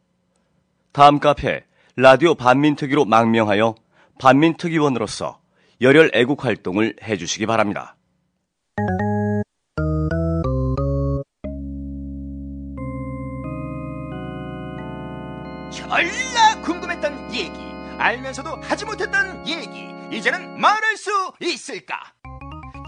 다음 0.91 1.19
카페 1.19 1.63
라디오 1.95 2.35
반민특위로 2.35 3.05
망명하여 3.05 3.73
반민특위원으로서 4.19 5.39
열혈 5.81 6.11
애국 6.13 6.45
활동을 6.45 6.95
해주시기 7.03 7.47
바랍니다. 7.47 7.96
얘기. 17.31 17.57
알면서도 17.97 18.61
하지 18.61 18.85
못했던 18.85 19.45
얘기. 19.47 19.87
이제는 20.11 20.59
말할 20.59 20.97
수 20.97 21.33
있을까? 21.41 21.99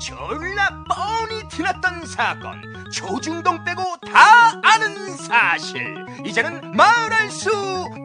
졸라 0.02 0.84
뻔히 0.88 1.48
티났던 1.50 2.06
사건. 2.06 2.62
조중동 2.92 3.64
빼고 3.64 3.98
다 4.12 4.60
아는 4.64 5.16
사실. 5.18 6.06
이제는 6.26 6.72
말할 6.72 7.30
수 7.30 7.50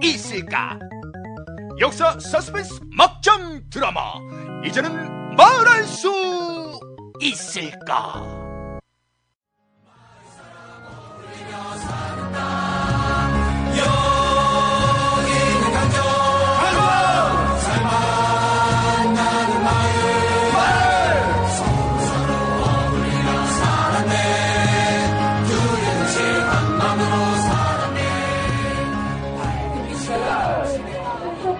있을까? 0.03 0.79
역사 1.79 2.19
서스펜스 2.19 2.81
막장 2.97 3.63
드라마. 3.71 4.15
이제는 4.65 5.37
말할 5.37 5.85
수 5.85 6.81
있을까 7.21 8.44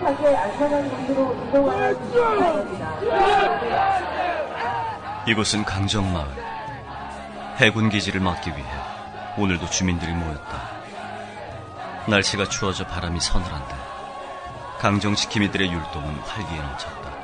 신속하게 0.05 0.37
안전한 0.37 0.91
곳으로 0.91 1.35
이동하여 1.49 1.95
주시기 1.95 2.19
바랍니다. 2.19 2.95
이곳은 5.27 5.65
강정마을. 5.65 6.45
해군 7.57 7.89
기지를 7.89 8.21
막기 8.21 8.51
위해 8.51 8.69
오늘도 9.39 9.71
주민들이 9.71 10.13
모였다. 10.13 10.75
날씨가 12.07 12.49
추워져 12.51 12.87
바람이 12.87 13.19
서늘한데 13.21 13.75
강정 14.79 15.15
지킴이들의 15.15 15.73
율동은 15.73 16.15
활기에 16.17 16.61
넘쳤다. 16.61 17.15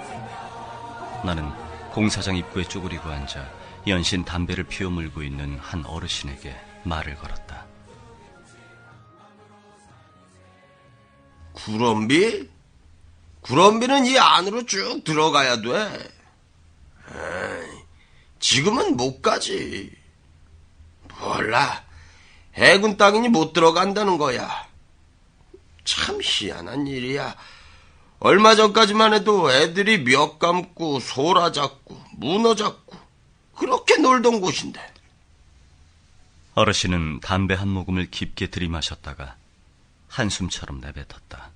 나는 1.24 1.50
공사장 1.92 2.36
입구에 2.36 2.64
쪼그리고 2.64 3.10
앉아 3.10 3.44
연신 3.88 4.24
담배를 4.24 4.64
피워 4.64 4.90
물고 4.90 5.22
있는 5.22 5.58
한 5.58 5.84
어르신에게 5.84 6.56
말을 6.84 7.16
걸었다. 7.16 7.66
구럼비? 11.52 12.59
구럼비는 13.42 14.06
이 14.06 14.18
안으로 14.18 14.66
쭉 14.66 15.02
들어가야 15.04 15.60
돼. 15.60 16.10
에이, 17.12 17.82
지금은 18.38 18.96
못 18.96 19.22
가지. 19.22 19.90
몰라. 21.20 21.84
해군 22.54 22.96
땅이니 22.96 23.28
못 23.28 23.52
들어간다는 23.52 24.18
거야. 24.18 24.68
참 25.84 26.18
희한한 26.22 26.86
일이야. 26.86 27.34
얼마 28.18 28.54
전까지만 28.54 29.14
해도 29.14 29.50
애들이 29.50 30.04
멱 30.04 30.38
감고 30.38 31.00
소라 31.00 31.52
잡고 31.52 32.00
문어 32.16 32.54
잡고 32.54 32.96
그렇게 33.56 33.96
놀던 33.96 34.40
곳인데. 34.40 34.94
어르신은 36.54 37.20
담배 37.20 37.54
한 37.54 37.68
모금을 37.68 38.10
깊게 38.10 38.48
들이마셨다가 38.48 39.36
한숨처럼 40.08 40.80
내뱉었다. 40.80 41.49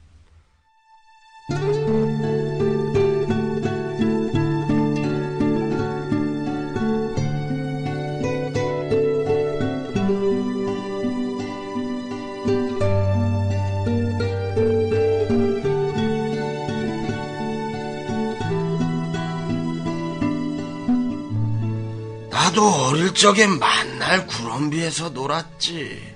나도 22.30 22.68
어릴 22.86 23.12
적에 23.14 23.46
만날 23.46 24.26
구럼비에서 24.26 25.10
놀았지. 25.10 26.14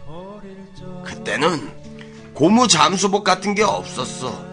그때는 1.05 1.73
고무 2.33 2.69
잠수복 2.69 3.25
같은 3.25 3.55
게 3.55 3.65
없었어. 3.65 4.48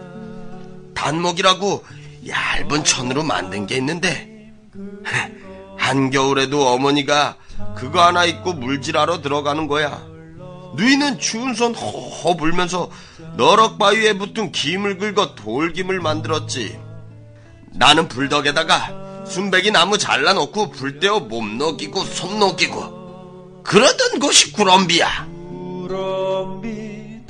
단목이라고 0.96 1.84
얇은 2.26 2.82
천으로 2.82 3.22
만든 3.22 3.66
게 3.66 3.76
있는데 3.76 4.52
한겨울에도 5.78 6.66
어머니가 6.68 7.36
그거 7.76 8.04
하나 8.04 8.24
입고 8.24 8.54
물질하러 8.54 9.22
들어가는 9.22 9.68
거야. 9.68 10.02
누이는 10.74 11.18
추운 11.18 11.54
손 11.54 11.74
허허 11.74 12.36
불면서 12.36 12.90
너럭 13.36 13.78
바위에 13.78 14.14
붙은 14.14 14.50
김을 14.52 14.98
긁어 14.98 15.34
돌김을 15.34 16.00
만들었지. 16.00 16.78
나는 17.72 18.08
불덕에다가 18.08 19.24
순백이 19.26 19.70
나무 19.70 19.98
잘라놓고 19.98 20.70
불 20.70 20.98
떼어 20.98 21.20
몸 21.20 21.58
녹이고 21.58 22.04
손 22.04 22.38
녹이고 22.38 23.62
그러던 23.62 24.18
곳이 24.18 24.52
구럼비야. 24.52 25.26
구럼비 25.50 27.26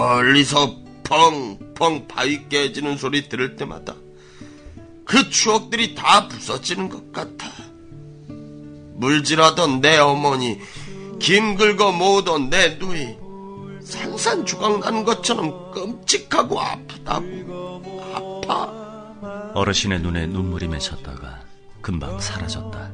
멀리서 0.00 0.76
펑펑 1.04 2.08
바위 2.08 2.48
깨지는 2.48 2.96
소리 2.96 3.28
들을 3.28 3.56
때마다 3.56 3.94
그 5.04 5.28
추억들이 5.28 5.94
다 5.94 6.26
부서지는 6.26 6.88
것 6.88 7.12
같아. 7.12 7.50
물질하던 8.94 9.80
내 9.80 9.98
어머니, 9.98 10.58
김 11.18 11.56
긁어 11.56 11.92
모으던 11.92 12.48
내 12.48 12.78
누이, 12.78 13.16
산산조각 13.82 14.78
나는 14.78 15.04
것처럼 15.04 15.70
끔찍하고 15.72 16.60
아프다고. 16.60 18.00
아파. 18.14 19.52
어르신의 19.54 20.00
눈에 20.00 20.26
눈물이 20.26 20.68
맺혔다가 20.68 21.40
금방 21.82 22.20
사라졌다. 22.20 22.90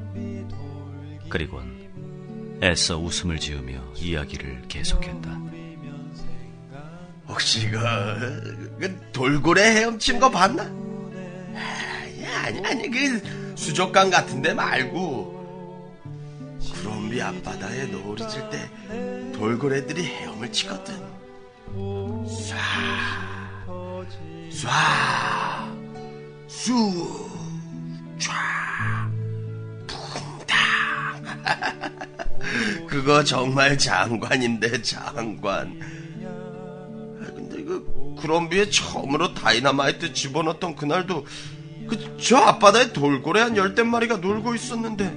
그리곤 1.28 2.58
애써 2.62 2.98
웃음을 2.98 3.38
지으며 3.38 3.80
이야기를 3.96 4.62
계속했다. 4.68 5.55
혹시 7.28 7.68
그, 7.70 7.78
그 8.80 9.10
돌고래 9.12 9.62
헤엄친 9.76 10.18
거 10.20 10.30
봤나? 10.30 10.62
아니, 10.64 12.26
아니, 12.26 12.66
아니, 12.66 12.90
그 12.90 13.54
수족관 13.56 14.10
같은데 14.10 14.54
말고. 14.54 15.34
구럼비 16.72 17.20
앞바다에 17.20 17.86
노을이 17.86 18.28
질 18.28 18.48
때 18.50 18.70
돌고래들이 19.32 20.04
헤엄을 20.04 20.52
치거든. 20.52 20.94
쏴, 21.74 22.54
쏴, 24.50 24.68
쑥, 26.48 27.30
촤, 28.18 28.32
붕당. 29.86 30.56
그거 32.88 33.22
정말 33.24 33.76
장관인데, 33.76 34.80
장관. 34.82 35.78
그 37.66 38.16
구럼비에 38.20 38.70
처음으로 38.70 39.34
다이나마이트 39.34 40.12
집어넣었던 40.12 40.76
그날도 40.76 41.24
그 41.88 42.16
저 42.18 42.36
앞바다에 42.38 42.92
돌고래 42.92 43.40
한 43.40 43.56
열댓 43.56 43.84
마리가 43.84 44.16
놀고 44.16 44.54
있었는데 44.54 45.10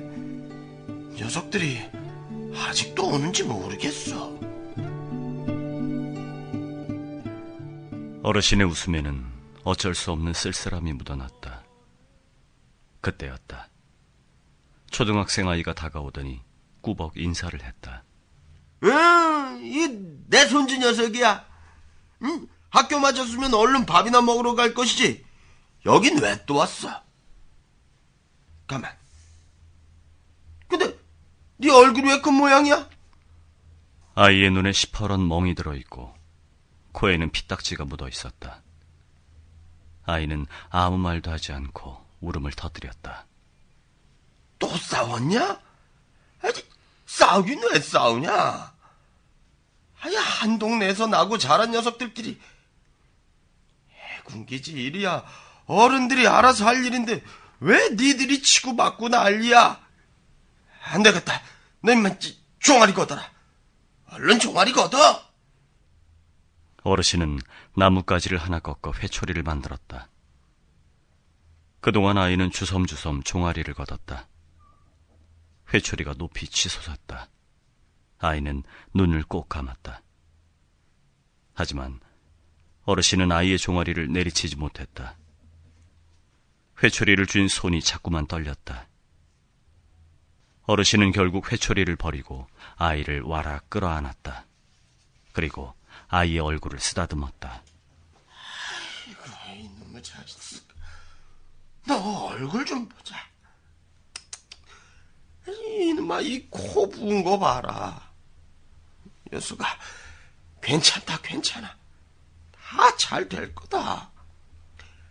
녀석들이 1.19 1.79
아직도 2.55 3.07
오는지 3.07 3.43
모르겠어. 3.43 4.37
어르신의 8.23 8.67
웃음에는 8.67 9.25
어쩔 9.63 9.95
수 9.95 10.11
없는 10.11 10.33
쓸쓸함이 10.33 10.93
묻어났다. 10.93 11.63
그때였다. 13.01 13.69
초등학생 14.91 15.47
아이가 15.47 15.73
다가오더니 15.73 16.41
꾸벅 16.81 17.13
인사를 17.17 17.61
했다. 17.63 18.03
응, 18.83 19.59
이 19.63 20.09
내 20.29 20.45
손주 20.45 20.77
녀석이야. 20.77 21.48
응? 22.24 22.48
학교 22.69 23.00
마쳤으면 23.00 23.54
얼른 23.54 23.86
밥이나 23.86 24.21
먹으러 24.21 24.56
갈 24.56 24.74
것이지. 24.74 25.25
여긴 25.86 26.19
왜 26.21 26.45
또 26.45 26.56
왔어? 26.56 27.04
가만. 28.68 28.92
근데 30.68 30.98
네 31.57 31.71
얼굴이 31.71 32.07
왜 32.10 32.21
그 32.21 32.30
모양이야? 32.30 32.89
아이의 34.16 34.51
눈에 34.51 34.71
시퍼런 34.71 35.27
멍이 35.27 35.56
들어 35.56 35.74
있고 35.75 36.13
코에는 36.92 37.31
피딱지가 37.31 37.86
묻어 37.86 38.07
있었다. 38.07 38.62
아이는 40.06 40.45
아무 40.69 40.98
말도 40.98 41.31
하지 41.31 41.54
않고 41.54 42.06
울음을 42.21 42.51
터뜨렸다. 42.51 43.25
또 44.60 44.68
싸웠냐? 44.75 45.60
아니, 46.42 46.54
싸우긴 47.06 47.62
왜 47.71 47.80
싸우냐? 47.80 48.74
아니, 50.01 50.15
한 50.15 50.59
동네에서 50.59 51.07
나고 51.07 51.37
자란 51.37 51.71
녀석들끼리. 51.71 52.39
해군기지 53.91 54.71
일이야. 54.71 55.25
어른들이 55.65 56.27
알아서 56.27 56.65
할 56.65 56.85
일인데, 56.85 57.23
왜 57.59 57.89
니들이 57.89 58.41
치고 58.41 58.73
맞고 58.73 59.09
난리야? 59.09 59.79
안 60.91 61.03
되겠다. 61.03 61.41
너 61.81 62.19
찌- 62.19 62.39
종아리 62.59 62.93
걷어라. 62.93 63.29
얼른 64.11 64.39
종아리 64.39 64.71
걷어! 64.71 65.23
어르신은 66.83 67.39
나뭇가지를 67.75 68.37
하나 68.37 68.59
꺾어 68.59 68.93
회초리를 68.93 69.43
만들었다. 69.43 70.09
그동안 71.81 72.17
아이는 72.17 72.51
주섬주섬 72.51 73.23
종아리를 73.23 73.71
걷었다. 73.73 74.27
회초리가 75.73 76.15
높이 76.15 76.47
치솟았다. 76.47 77.27
아이는 78.19 78.63
눈을 78.94 79.24
꼭 79.24 79.50
감았다. 79.50 80.01
하지만 81.54 82.00
어르신은 82.86 83.31
아이의 83.31 83.57
종아리를 83.57 84.12
내리치지 84.12 84.56
못했다. 84.57 85.16
회초리를 86.81 87.25
쥔 87.27 87.48
손이 87.48 87.81
자꾸만 87.81 88.25
떨렸다. 88.27 88.88
어르신은 90.63 91.12
결국 91.12 91.51
회초리를 91.51 91.95
버리고 91.95 92.48
아이를 92.75 93.21
와락 93.21 93.69
끌어안았다. 93.69 94.45
그리고 95.33 95.74
아이의 96.07 96.39
얼굴을 96.39 96.80
쓰다듬었다. 96.80 97.63
이놈의 99.56 100.04
자식. 100.04 100.68
너 101.88 101.95
얼굴 102.27 102.66
좀 102.66 102.88
보자. 102.88 103.16
이놈아, 105.48 106.21
이 106.21 106.48
코 106.50 106.88
부은 106.89 107.24
거 107.24 107.39
봐라. 107.39 108.08
여수가, 109.31 109.65
괜찮다, 110.61 111.19
괜찮아. 111.21 111.77
다 112.51 112.95
잘 112.97 113.27
될 113.29 113.53
거다. 113.55 114.11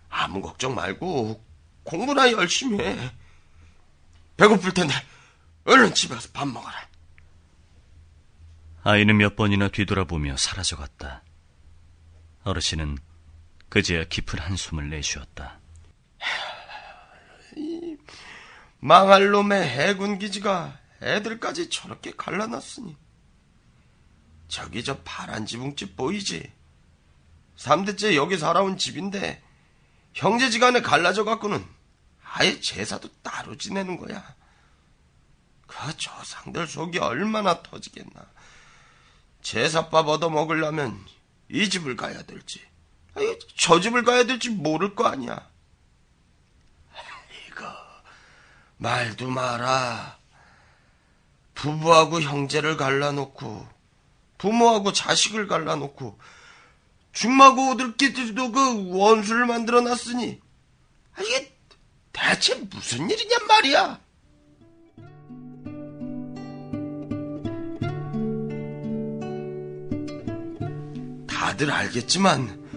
아무 0.09 0.41
걱정 0.41 0.75
말고, 0.75 1.45
공부나 1.85 2.31
열심히 2.33 2.79
해. 2.81 3.13
배고플 4.37 4.73
텐데, 4.75 4.95
얼른 5.65 5.95
집에 5.95 6.15
가서 6.15 6.29
밥 6.33 6.47
먹어라. 6.49 6.89
아이는 8.85 9.17
몇 9.17 9.37
번이나 9.37 9.69
뒤돌아보며 9.69 10.37
사라져갔다. 10.37 11.23
어르신은 12.45 12.97
그제야 13.69 14.05
깊은 14.05 14.39
한숨을 14.39 14.89
내쉬었다. 14.89 15.61
망할 18.81 19.31
놈의 19.31 19.69
해군 19.69 20.19
기지가 20.19 20.79
애들까지 21.03 21.69
저렇게 21.69 22.13
갈라놨으니. 22.17 22.97
저기 24.49 24.83
저 24.83 24.99
파란 25.03 25.47
지붕집 25.47 25.97
보이지? 25.97 26.51
3대째 27.57 28.15
여기 28.15 28.39
살아온 28.39 28.79
집인데 28.79 29.43
형제지간에 30.15 30.81
갈라져 30.83 31.25
갖고는 31.25 31.65
아예 32.23 32.61
제사도 32.61 33.09
따로 33.23 33.57
지내는 33.57 33.97
거야. 33.97 34.37
그 35.67 35.97
조상들 35.97 36.67
속이 36.67 36.99
얼마나 36.99 37.63
터지겠나. 37.63 38.27
제사밥 39.43 40.09
얻어 40.09 40.31
먹으려면 40.31 41.05
이 41.49 41.69
집을 41.69 41.97
가야 41.97 42.23
될지, 42.23 42.61
아니, 43.15 43.39
저 43.57 43.81
집을 43.81 44.05
가야 44.05 44.25
될지 44.25 44.51
모를 44.51 44.95
거 44.95 45.07
아니야. 45.07 45.49
말도 48.77 49.31
마라. 49.31 50.19
부부하고 51.55 52.21
형제를 52.21 52.77
갈라놓고, 52.77 53.78
부모하고 54.39 54.93
자식을 54.93 55.47
갈라놓고, 55.49 56.19
중마고 57.13 57.71
오들끼들도 57.71 58.53
그 58.53 58.97
원수를 58.97 59.47
만들어 59.47 59.81
놨으니, 59.81 60.41
아, 61.15 61.23
이게 61.23 61.53
대체 62.13 62.55
무슨 62.55 63.11
일이냔 63.11 63.47
말이야. 63.47 64.01
다들 71.27 71.71
알겠지만, 71.71 72.69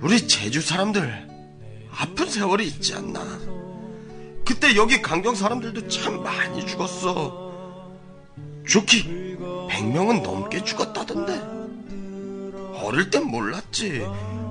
우리 0.00 0.26
제주 0.26 0.62
사람들, 0.62 1.28
아픈 1.92 2.30
세월이 2.30 2.66
있지 2.66 2.94
않나. 2.94 3.20
그때 4.46 4.74
여기 4.74 5.02
강경 5.02 5.34
사람들도 5.34 5.88
참 5.88 6.22
많이 6.22 6.66
죽었어. 6.66 7.50
좋기 8.66 9.29
100명은 9.80 10.22
넘게 10.22 10.62
죽었다던데. 10.64 11.40
어릴 12.82 13.10
땐 13.10 13.24
몰랐지. 13.24 14.06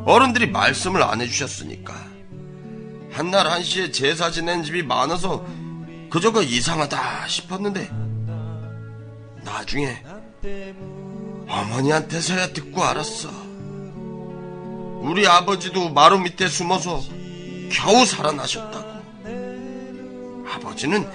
어른들이 0.06 0.50
말씀을 0.50 1.04
안 1.04 1.22
해주셨으니까. 1.22 1.94
한날 3.12 3.48
한시에 3.48 3.92
제사 3.92 4.32
지낸 4.32 4.64
집이 4.64 4.84
많아서 4.84 5.46
그저거 6.10 6.42
이상하다 6.42 7.28
싶었는데 7.28 7.92
나중에 9.44 10.02
어머니한테서야 11.48 12.54
듣고 12.54 12.84
알았어. 12.84 13.30
우리 15.02 15.28
아버지도 15.28 15.90
마루 15.90 16.20
밑에 16.20 16.48
숨어서 16.48 17.02
겨우 17.72 18.06
살아나셨다고. 18.06 19.00
아버지는 20.52 21.10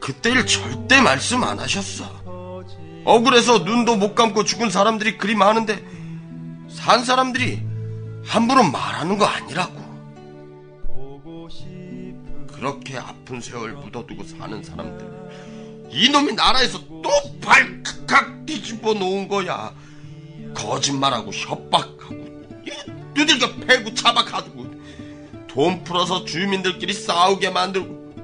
그때 0.00 0.30
일 0.30 0.46
절대 0.46 1.00
말씀 1.00 1.42
안 1.44 1.58
하셨어. 1.58 2.21
억울해서 3.04 3.60
눈도 3.60 3.96
못 3.96 4.14
감고 4.14 4.44
죽은 4.44 4.70
사람들이 4.70 5.18
그리 5.18 5.34
많은데 5.34 5.84
산 6.68 7.04
사람들이 7.04 7.62
함부로 8.24 8.62
말하는 8.62 9.18
거 9.18 9.24
아니라고. 9.24 9.82
그렇게 12.52 12.96
아픈 12.96 13.40
세월 13.40 13.72
묻어두고 13.72 14.22
사는 14.24 14.62
사람들 14.62 15.90
이놈이 15.90 16.34
나라에서 16.34 16.78
또 17.02 17.10
발칵 17.40 18.46
뒤집어 18.46 18.94
놓은 18.94 19.26
거야. 19.28 19.72
거짓말하고 20.54 21.32
협박하고 21.32 22.42
두들겨 23.14 23.56
패고 23.66 23.94
차박하고 23.94 24.66
돈 25.48 25.82
풀어서 25.84 26.24
주민들끼리 26.24 26.92
싸우게 26.92 27.50
만들고 27.50 28.14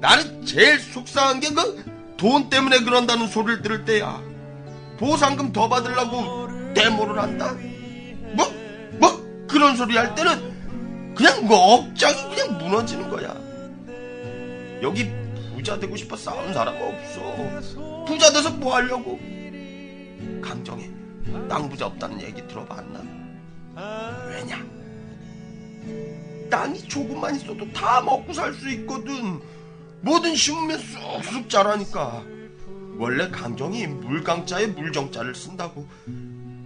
나는 0.00 0.44
제일 0.44 0.78
속상한 0.78 1.40
게그 1.40 1.97
돈 2.18 2.50
때문에 2.50 2.80
그런다는 2.80 3.28
소리를 3.28 3.62
들을 3.62 3.84
때야. 3.86 4.20
보상금 4.98 5.52
더 5.52 5.68
받으려고 5.68 6.48
데모를 6.74 7.18
한다? 7.18 7.54
뭐, 8.34 8.44
뭐, 8.98 9.46
그런 9.48 9.76
소리 9.76 9.96
할 9.96 10.14
때는 10.16 11.14
그냥 11.14 11.46
뭐 11.46 11.74
업장이 11.74 12.34
그냥 12.34 12.58
무너지는 12.58 13.08
거야. 13.08 13.34
여기 14.82 15.10
부자 15.54 15.78
되고 15.78 15.96
싶어 15.96 16.16
싸운 16.16 16.52
사람 16.52 16.74
없어. 16.76 18.04
부자 18.04 18.32
돼서 18.32 18.50
뭐 18.50 18.74
하려고? 18.74 19.18
강정에 20.42 20.90
땅 21.48 21.68
부자 21.68 21.86
없다는 21.86 22.20
얘기 22.20 22.44
들어봤나? 22.48 23.00
왜냐? 24.28 24.60
땅이 26.50 26.80
조금만 26.88 27.36
있어도 27.36 27.70
다 27.72 28.00
먹고 28.00 28.32
살 28.32 28.52
수 28.54 28.68
있거든. 28.70 29.40
뭐든 30.00 30.36
심으면 30.36 30.78
쑥쑥 30.78 31.48
자라니까. 31.48 32.22
원래 32.98 33.30
강정이 33.30 33.86
물강자에 33.86 34.66
물정자를 34.68 35.34
쓴다고. 35.34 35.86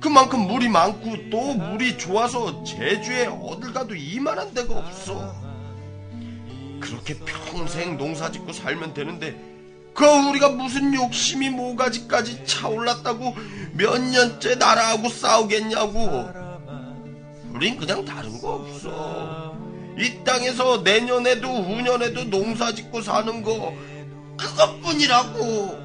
그만큼 0.01 0.41
물이 0.49 0.69
많고 0.69 1.31
또 1.31 1.55
물이 1.55 1.99
좋아서 1.99 2.65
제주에 2.65 3.27
어딜 3.27 3.73
가도 3.73 3.95
이만한 3.95 4.53
데가 4.53 4.79
없어. 4.79 5.35
그렇게 6.81 7.17
평생 7.19 7.97
농사 7.97 8.31
짓고 8.31 8.53
살면 8.53 8.95
되는데 8.95 9.53
그 9.95 10.05
우리가 10.05 10.49
무슨 10.49 10.93
욕심이 10.95 11.51
모가지까지 11.51 12.47
차올랐다고 12.47 13.37
몇 13.75 14.01
년째 14.01 14.57
나라하고 14.57 15.09
싸우겠냐고. 15.09 16.43
우린 17.53 17.77
그냥 17.77 18.05
다른 18.05 18.41
거 18.41 18.55
없어. 18.55 19.22
이 19.99 20.25
땅에서 20.25 20.83
내년에도 20.83 21.49
후년에도 21.49 22.25
농사 22.31 22.73
짓고 22.73 23.03
사는 23.03 23.43
거 23.43 23.73
그것뿐이라고. 24.39 25.83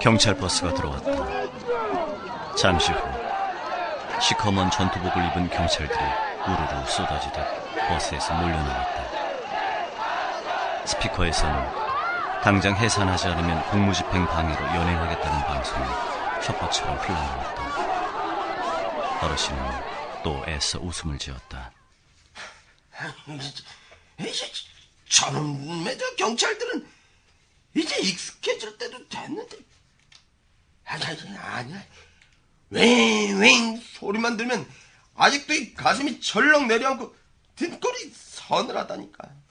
경찰 0.00 0.34
버스가 0.36 0.74
들어왔다. 0.74 1.12
잠시 2.56 2.92
후 2.92 2.98
시커먼 4.20 4.70
전투복을 4.70 5.26
입은 5.28 5.50
경찰들이 5.50 5.98
우르르 6.46 6.86
쏟아지듯 6.86 7.34
버스에서 7.88 8.34
몰려나왔다. 8.34 9.03
스피커에서는 10.86 11.84
당장 12.42 12.76
해산하지 12.76 13.28
않으면 13.28 13.64
공무집행 13.70 14.26
방해로 14.26 14.62
연행하겠다는 14.66 15.46
방송이 15.46 15.86
첩보처럼 16.42 16.98
흘러나왔다. 16.98 17.64
어르신은 19.24 19.58
또 20.22 20.44
애써 20.46 20.78
웃음을 20.78 21.18
지었다. 21.18 21.72
이제 24.20 24.52
저놈의 25.08 25.96
저 25.98 26.14
경찰들은 26.16 26.86
이제 27.74 27.98
익숙해질 28.00 28.76
때도 28.78 29.08
됐는데 29.08 29.56
아니 30.84 31.04
아니 31.04 31.38
아니야 31.38 31.82
웽웽 32.70 33.82
소리만 33.98 34.36
들면 34.36 34.70
아직도 35.14 35.54
이 35.54 35.72
가슴이 35.74 36.20
절렁 36.20 36.68
내려앉고 36.68 37.16
등골이 37.56 38.12
서늘하다니까 38.14 39.43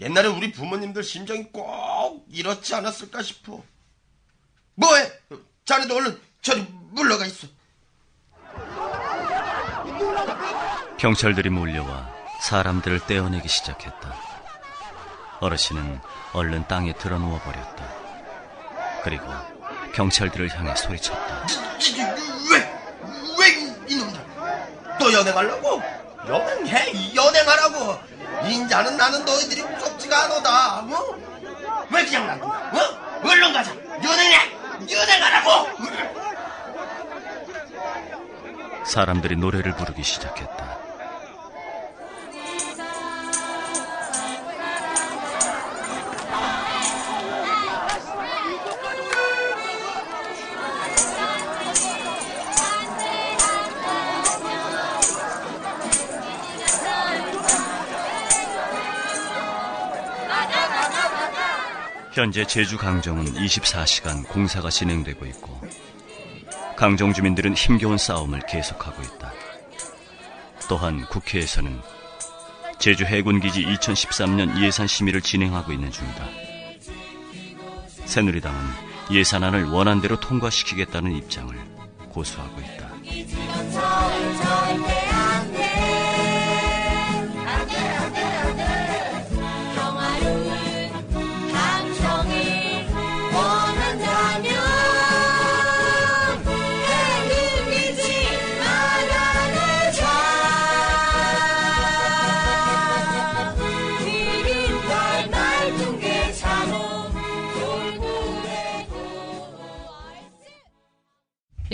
옛날에 0.00 0.28
우리 0.28 0.52
부모님들 0.52 1.02
심정이 1.02 1.44
꼭 1.52 2.24
이렇지 2.30 2.74
않았을까 2.74 3.22
싶어 3.22 3.62
뭐해 4.74 5.10
자네도 5.64 5.96
얼른 5.96 6.20
저리 6.40 6.66
물러가 6.92 7.26
있어 7.26 7.46
경찰들이 10.98 11.50
몰려와 11.50 12.12
사람들을 12.40 13.06
떼어내기 13.06 13.48
시작했다. 13.48 14.14
어르신은 15.40 16.00
얼른 16.32 16.66
땅에 16.66 16.92
드러누워 16.92 17.38
버렸다. 17.40 17.88
그리고 19.04 19.24
경찰들을 19.94 20.56
향해 20.56 20.74
소리쳤다. 20.74 21.46
왜, 22.50 22.58
왜 23.38 23.50
이놈들 23.88 24.20
또 24.98 25.12
연행하려고? 25.12 25.82
연행해, 26.26 27.14
연행하라고. 27.14 28.17
인자는 28.46 28.96
나는 28.96 29.24
너희들이 29.24 29.62
무섭지가 29.62 30.24
않오다. 30.24 30.80
어? 30.80 31.18
왜 31.90 32.04
그냥 32.04 32.26
놔둬? 32.26 32.46
어? 32.46 33.28
얼른 33.28 33.52
가자. 33.52 33.72
연행해, 34.04 34.36
연행하라고. 34.90 35.68
사람들이 38.84 39.36
노래를 39.36 39.74
부르기 39.74 40.02
시작했다. 40.02 40.77
현재 62.18 62.44
제주 62.44 62.76
강정은 62.76 63.26
24시간 63.34 64.26
공사가 64.26 64.70
진행되고 64.70 65.24
있고 65.26 65.60
강정 66.76 67.12
주민들은 67.12 67.54
힘겨운 67.54 67.96
싸움을 67.96 68.40
계속하고 68.40 69.00
있다. 69.02 69.32
또한 70.68 71.06
국회에서는 71.06 71.80
제주 72.80 73.04
해군기지 73.04 73.64
2013년 73.64 74.60
예산 74.60 74.88
심의를 74.88 75.20
진행하고 75.22 75.70
있는 75.72 75.92
중이다. 75.92 76.26
새누리당은 78.04 78.60
예산안을 79.12 79.66
원안대로 79.66 80.18
통과시키겠다는 80.18 81.14
입장을 81.14 81.54
고수하고 82.08 82.60
있다. 82.60 82.88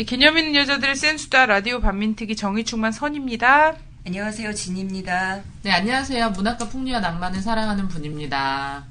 개념 0.03 0.37
있는 0.37 0.57
여자들의 0.57 0.97
센수다 0.97 1.47
라디오 1.47 1.81
반민특위 1.81 2.35
정의충만 2.35 2.91
선입니다. 2.91 3.77
안녕하세요, 4.05 4.53
진입니다. 4.53 5.41
네, 5.63 5.71
안녕하세요. 5.71 6.31
문학과 6.31 6.69
풍류와 6.69 6.99
낭만을 6.99 7.41
사랑하는 7.41 7.87
분입니다. 7.87 8.85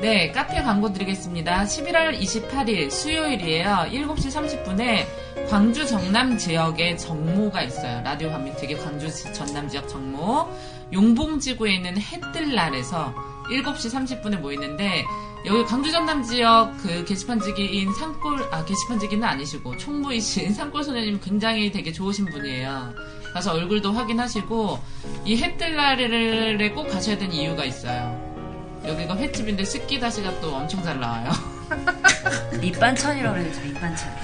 네, 0.00 0.30
카페 0.32 0.62
광고 0.62 0.92
드리겠습니다. 0.92 1.64
11월 1.64 2.18
28일 2.20 2.90
수요일이에요. 2.90 3.86
7시 3.90 4.64
30분에 4.66 5.48
광주 5.48 5.86
정남 5.86 6.36
지역에 6.36 6.96
정모가 6.96 7.62
있어요. 7.62 8.02
라디오 8.02 8.30
반민특위 8.30 8.76
광주 8.76 9.10
전남 9.32 9.66
지역 9.66 9.88
정모. 9.88 10.46
용봉지구에 10.92 11.76
있는 11.76 11.98
해뜰날에서 11.98 13.29
7시 13.50 14.22
30분에 14.22 14.38
모이는데 14.38 15.04
여기 15.46 15.64
광주 15.64 15.90
전남 15.90 16.22
지역 16.22 16.76
그 16.82 17.04
게시판지기인 17.04 17.92
산골 17.94 18.48
아 18.50 18.64
게시판지기는 18.64 19.26
아니시고 19.26 19.76
총무이신 19.76 20.52
산골 20.54 20.84
소녀님 20.84 21.20
굉장히 21.20 21.70
되게 21.70 21.92
좋으신 21.92 22.26
분이에요. 22.26 22.94
가서 23.32 23.52
얼굴도 23.52 23.92
확인하시고 23.92 24.78
이 25.24 25.36
해뜰날에 25.36 26.70
꼭 26.70 26.88
가셔야 26.88 27.16
되는 27.16 27.34
이유가 27.34 27.64
있어요. 27.64 28.30
여기가 28.84 29.16
횟집인데 29.16 29.64
습기다시가 29.64 30.40
또 30.40 30.54
엄청 30.54 30.82
잘 30.82 30.98
나와요. 30.98 31.30
밑반찬이라고 32.60 33.36
그래야죠, 33.36 33.60
밑반찬. 33.60 34.16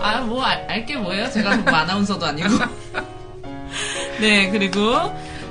아, 0.00 0.20
뭐, 0.20 0.42
알게 0.44 0.96
뭐예요? 0.96 1.30
제가 1.30 1.56
뭐 1.58 1.72
아나운서도 1.72 2.24
아니고. 2.26 2.48
네, 4.20 4.50
그리고 4.50 4.80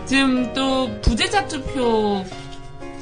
지금 0.05 0.53
또 0.53 0.89
부재자 1.01 1.47
투표 1.47 2.25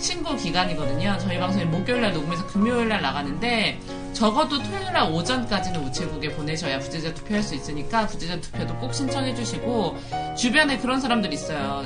신고 0.05 0.35
기간이거든요. 0.35 1.17
저희 1.19 1.39
방송이 1.39 1.65
목요일날 1.65 2.13
녹음해서 2.13 2.45
금요일날 2.45 3.01
나가는데 3.01 3.79
적어도 4.13 4.61
토요일날 4.61 5.11
오전까지는 5.11 5.83
우체국에 5.83 6.29
보내셔야 6.33 6.77
부재자 6.77 7.11
투표할 7.15 7.41
수 7.41 7.55
있으니까 7.55 8.05
부재자 8.05 8.39
투표도 8.39 8.77
꼭 8.77 8.93
신청해 8.93 9.33
주시고 9.33 9.97
주변에 10.37 10.77
그런 10.77 11.01
사람들 11.01 11.33
있어요. 11.33 11.83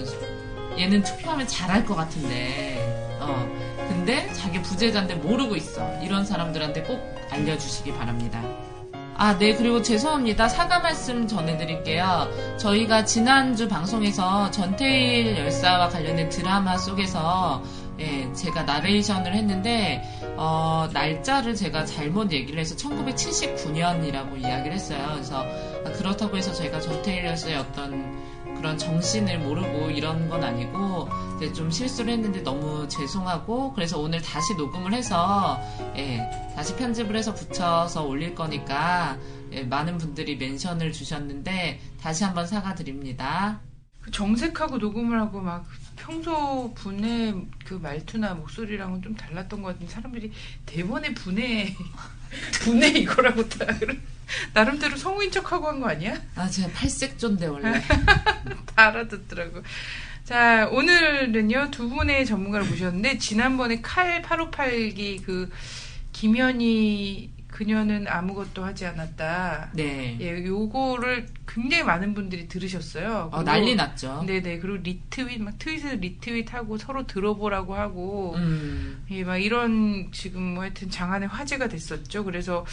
얘는 0.77 1.01
투표하면 1.03 1.47
잘할 1.47 1.85
것 1.85 1.95
같은데 1.95 3.17
어 3.21 3.49
근데 3.87 4.29
자기 4.33 4.61
부재자인데 4.61 5.15
모르고 5.15 5.55
있어. 5.55 5.89
이런 6.03 6.25
사람들한테 6.25 6.83
꼭 6.83 6.99
알려주시기 7.31 7.93
바랍니다. 7.93 8.43
아, 9.21 9.37
네, 9.37 9.53
그리고 9.53 9.81
죄송합니다. 9.81 10.47
사과 10.47 10.79
말씀 10.79 11.27
전해드릴게요. 11.27 12.55
저희가 12.57 13.03
지난주 13.03 13.67
방송에서 13.67 14.49
전태일 14.49 15.37
열사와 15.37 15.89
관련된 15.89 16.29
드라마 16.29 16.77
속에서 16.77 17.61
예, 17.99 18.31
제가 18.33 18.63
나레이션을 18.63 19.33
했는데, 19.33 20.01
어, 20.37 20.87
날짜를 20.93 21.55
제가 21.55 21.85
잘못 21.85 22.31
얘기를 22.31 22.59
해서 22.59 22.75
1979년이라고 22.75 24.39
이야기를 24.39 24.73
했어요. 24.73 25.09
그래서 25.13 25.45
아, 25.85 25.91
그렇다고 25.91 26.37
해서 26.37 26.53
저희가 26.53 26.79
전태일 26.79 27.25
열사의 27.25 27.55
어떤 27.57 28.19
그런 28.55 28.77
정신을 28.77 29.39
모르고 29.39 29.89
이런 29.91 30.27
건 30.27 30.43
아니고 30.43 31.07
좀 31.55 31.71
실수를 31.71 32.11
했는데 32.13 32.41
너무 32.41 32.87
죄송하고 32.89 33.73
그래서 33.73 33.99
오늘 33.99 34.21
다시 34.21 34.53
녹음을 34.55 34.93
해서 34.93 35.59
예, 35.95 36.29
다시 36.55 36.75
편집을 36.75 37.15
해서 37.15 37.33
붙여서 37.33 38.03
올릴 38.03 38.35
거니까 38.35 39.17
예, 39.53 39.63
많은 39.63 39.97
분들이 39.97 40.35
멘션을 40.35 40.91
주셨는데 40.91 41.79
다시 42.01 42.23
한번 42.23 42.45
사과드립니다. 42.47 43.61
그 44.01 44.11
정색하고 44.11 44.77
녹음을 44.77 45.19
하고 45.19 45.39
막 45.41 45.65
평소 45.99 46.73
분의 46.75 47.35
그 47.65 47.75
말투나 47.75 48.33
목소리랑은 48.35 49.01
좀 49.01 49.15
달랐던 49.15 49.61
것 49.61 49.69
같은데 49.69 49.91
사람들이 49.91 50.31
대본의 50.65 51.13
분의 51.13 51.75
분의 52.61 53.01
이거라고 53.01 53.47
다 53.49 53.65
나름대로 54.53 54.95
성우인 54.95 55.31
척하고 55.31 55.67
한 55.67 55.79
거 55.79 55.89
아니야? 55.89 56.19
아 56.35 56.47
제가 56.47 56.69
팔색조인데 56.73 57.47
원래. 57.47 57.81
다 58.75 58.87
알아듣더라고. 58.87 59.61
자, 60.23 60.67
오늘은요, 60.71 61.71
두 61.71 61.89
분의 61.89 62.23
전문가를 62.27 62.67
모셨는데, 62.67 63.17
지난번에 63.17 63.81
칼 63.81 64.21
8582, 64.21 65.23
그, 65.25 65.49
김현희, 66.13 67.31
그녀는 67.59 68.07
아무것도 68.07 68.63
하지 68.63 68.85
않았다. 68.85 69.71
네. 69.73 70.15
예, 70.21 70.45
요거를 70.45 71.25
굉장히 71.45 71.83
많은 71.83 72.13
분들이 72.13 72.47
들으셨어요. 72.47 73.31
어, 73.33 73.43
난리 73.43 73.75
났죠. 73.75 74.23
네네. 74.25 74.59
그리고 74.59 74.77
리트윗, 74.77 75.41
막 75.41 75.59
트윗에서 75.59 75.95
리트윗하고 75.95 76.77
서로 76.77 77.05
들어보라고 77.05 77.75
하고, 77.75 78.33
음. 78.37 79.03
예, 79.11 79.25
막 79.25 79.35
이런 79.39 80.09
지금 80.13 80.41
뭐 80.53 80.63
하여튼 80.63 80.89
장안의 80.89 81.27
화제가 81.27 81.67
됐었죠. 81.67 82.23
그래서 82.23 82.65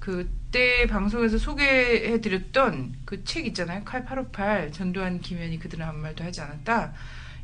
그때 0.00 0.84
방송에서 0.88 1.38
소개해드렸던 1.38 2.92
그 3.04 3.22
책 3.22 3.46
있잖아요. 3.46 3.84
칼858 3.84 4.72
전두환 4.72 5.20
김현희 5.20 5.60
그들은 5.60 5.86
아무 5.86 5.98
말도 6.00 6.24
하지 6.24 6.40
않았다. 6.40 6.92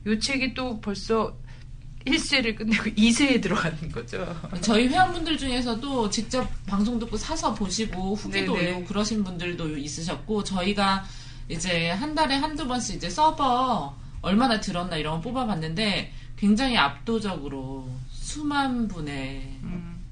요 0.07 0.19
책이 0.19 0.55
또 0.55 0.81
벌써 0.81 1.39
1세를 2.07 2.57
끝내고 2.57 2.85
2세에 2.97 3.43
들어가는 3.43 3.93
거죠. 3.93 4.25
저희 4.63 4.89
회원분들 4.89 5.37
중에서도 5.39 6.11
직접 6.11 6.49
방송 6.67 6.99
듣고 6.99 7.17
사서 7.17 7.55
보시고 7.55 8.15
후기도 8.15 8.55
네네. 8.55 8.73
올리고 8.73 8.85
그러신 8.87 9.23
분들도 9.25 9.77
있으셨고 9.77 10.45
저희가 10.45 11.05
이제 11.49 11.91
한 11.91 12.15
달에 12.15 12.37
한두 12.37 12.67
번씩 12.67 12.97
이제 12.97 13.11
서버 13.11 13.97
얼마나 14.23 14.61
들었나 14.61 14.97
이런 14.97 15.17
거 15.17 15.21
뽑아봤는데 15.23 16.13
굉장히 16.37 16.77
압도적으로 16.79 17.89
수만 18.11 18.89
분의 18.89 19.59
음, 19.63 20.03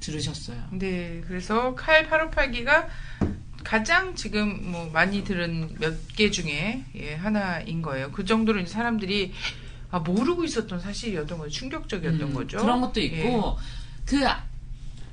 들으셨어요. 0.00 0.58
네, 0.72 1.22
그래서 1.26 1.74
칼 1.74 2.08
858기가 2.08 2.86
가장 3.64 4.14
지금 4.14 4.70
뭐 4.70 4.88
많이 4.92 5.24
들은 5.24 5.74
몇 5.80 5.94
개 6.14 6.30
중에 6.30 6.84
예, 6.94 7.14
하나인 7.14 7.82
거예요. 7.82 8.10
그 8.12 8.24
정도로 8.24 8.60
이제 8.60 8.70
사람들이 8.70 9.32
아, 9.90 9.98
모르고 9.98 10.44
있었던 10.44 10.80
사실이었던 10.80 11.38
거죠. 11.38 11.50
충격적이었던 11.50 12.20
음, 12.20 12.34
거죠. 12.34 12.58
그런 12.58 12.80
것도 12.80 13.00
예. 13.00 13.04
있고 13.04 13.58
그 14.04 14.20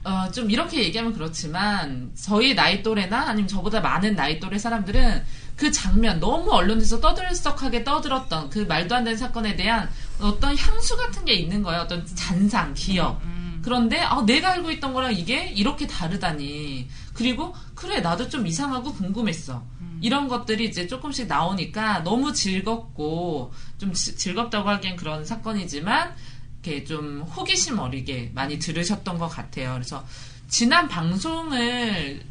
어, 0.03 0.30
좀 0.32 0.51
이렇게 0.51 0.84
얘기하면 0.84 1.13
그렇지만 1.13 2.12
저희 2.15 2.53
나이 2.56 2.84
또래나 2.84 3.30
아니면 3.30 3.48
저보다 3.48 3.80
많은 3.80 4.15
나이 4.15 4.39
또래 4.39 4.58
사람들은 4.58 5.24
그 5.56 5.72
장면 5.72 6.20
너무 6.20 6.51
언론에서 6.51 7.00
떠들썩하게 7.00 7.84
떠들었던 7.84 8.50
그 8.50 8.60
말도 8.60 8.96
안 8.96 9.03
되는 9.03 9.18
사건에 9.18 9.56
대한 9.56 9.89
어떤 10.20 10.58
향수 10.58 10.98
같은 10.98 11.24
게 11.24 11.34
있는 11.34 11.63
거예요. 11.63 11.82
어떤 11.82 12.06
잔상, 12.06 12.74
기억. 12.74 13.22
음, 13.24 13.62
그런데 13.63 14.00
아, 14.00 14.24
내가 14.25 14.51
알고 14.53 14.72
있던 14.72 14.94
거랑 14.94 15.13
이게 15.13 15.48
이렇게 15.48 15.88
다르다니. 15.88 16.89
그리고 17.13 17.56
그래 17.75 18.01
나도 18.01 18.27
좀 18.27 18.46
이상하고 18.46 18.94
궁금했어. 18.94 19.63
이런 20.03 20.27
것들이 20.27 20.65
이제 20.65 20.86
조금씩 20.86 21.27
나오니까 21.27 22.03
너무 22.03 22.33
즐겁고 22.33 23.53
좀 23.77 23.93
지- 23.93 24.17
즐겁다고 24.17 24.67
하기엔 24.69 24.98
그런 24.98 25.24
사건이지만 25.25 26.13
이렇게 26.62 26.83
좀 26.83 27.22
호기심 27.22 27.79
어리게 27.79 28.31
많이 28.36 28.60
들으셨던 28.60 29.17
것 29.17 29.29
같아요. 29.29 29.72
그래서 29.74 30.05
지난 30.50 30.89
방송을 30.89 32.22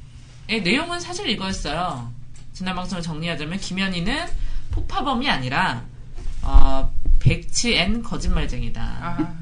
의 0.48 0.62
내용은 0.62 1.00
사실 1.00 1.28
이거였어요. 1.30 2.12
지난 2.52 2.74
방송을 2.74 3.02
정리하자면 3.02 3.58
김현희는 3.58 4.26
폭파범이 4.72 5.30
아니라 5.30 5.82
어, 6.42 6.92
백치 7.20 7.74
and 7.76 8.02
거짓말쟁이다. 8.02 8.82
아, 9.00 9.16
복- 9.16 9.41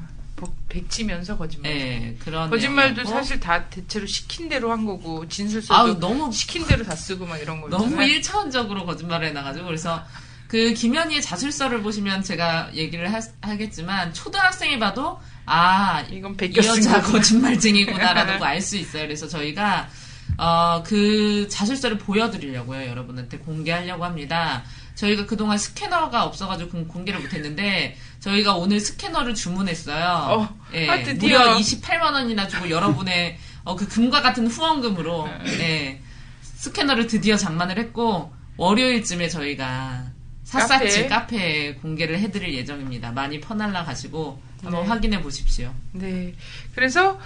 백치면서 0.69 1.37
거짓말. 1.37 1.71
예, 1.71 2.15
그런 2.19 2.49
거짓말도 2.49 2.95
내용이었고. 3.01 3.09
사실 3.17 3.39
다 3.39 3.65
대체로 3.69 4.05
시킨 4.05 4.47
대로 4.49 4.71
한 4.71 4.85
거고 4.85 5.27
진술서도 5.27 5.73
아우 5.75 5.99
너무 5.99 6.31
시킨 6.31 6.65
대로 6.65 6.83
다 6.83 6.95
쓰고 6.95 7.25
막 7.25 7.37
이런 7.37 7.61
거 7.61 7.69
너무. 7.69 8.01
일차원적으로 8.03 8.85
거짓말을 8.85 9.27
해놔가지고 9.29 9.65
그래서 9.65 10.03
그 10.47 10.73
김현희의 10.73 11.21
자술서를 11.21 11.81
보시면 11.81 12.23
제가 12.23 12.71
얘기를 12.75 13.11
하, 13.13 13.55
겠지만 13.57 14.13
초등학생이 14.13 14.79
봐도 14.79 15.19
아 15.45 16.01
이건 16.09 16.35
이 16.41 16.53
여자. 16.57 17.01
거짓말쟁이구나라는 17.01 18.39
거 18.39 18.45
알 18.45 18.61
수 18.61 18.77
있어요. 18.77 19.03
그래서 19.03 19.27
저희가 19.27 19.89
어, 20.37 20.81
그 20.85 21.47
자술서를 21.49 21.97
보여드리려고요. 21.97 22.87
여러분한테 22.87 23.37
공개하려고 23.39 24.05
합니다. 24.05 24.63
저희가 24.95 25.25
그동안 25.25 25.57
스캐너가 25.57 26.23
없어가지고 26.25 26.69
공- 26.69 26.87
공개를 26.87 27.19
못했는데 27.21 27.97
저희가 28.21 28.55
오늘 28.55 28.79
스캐너를 28.79 29.33
주문했어요. 29.33 30.05
어, 30.05 30.57
예, 30.73 30.87
아, 30.87 31.03
드디어. 31.03 31.39
무려 31.39 31.57
28만 31.57 32.13
원이나 32.13 32.47
주고 32.47 32.69
여러분의 32.69 33.37
어, 33.65 33.75
그 33.75 33.87
금과 33.87 34.21
같은 34.21 34.47
후원금으로 34.47 35.27
예, 35.59 35.99
스캐너를 36.43 37.07
드디어 37.07 37.35
장만을 37.35 37.77
했고 37.77 38.31
월요일쯤에 38.57 39.27
저희가 39.27 40.05
샅샅이 40.43 41.07
카페에? 41.07 41.07
카페에 41.07 41.73
공개를 41.75 42.19
해드릴 42.19 42.53
예정입니다. 42.53 43.11
많이 43.11 43.39
퍼날라 43.39 43.83
가시고 43.83 44.41
한번 44.63 44.83
네. 44.83 44.87
확인해 44.89 45.21
보십시오. 45.21 45.73
네. 45.93 46.35
그래서 46.75 47.19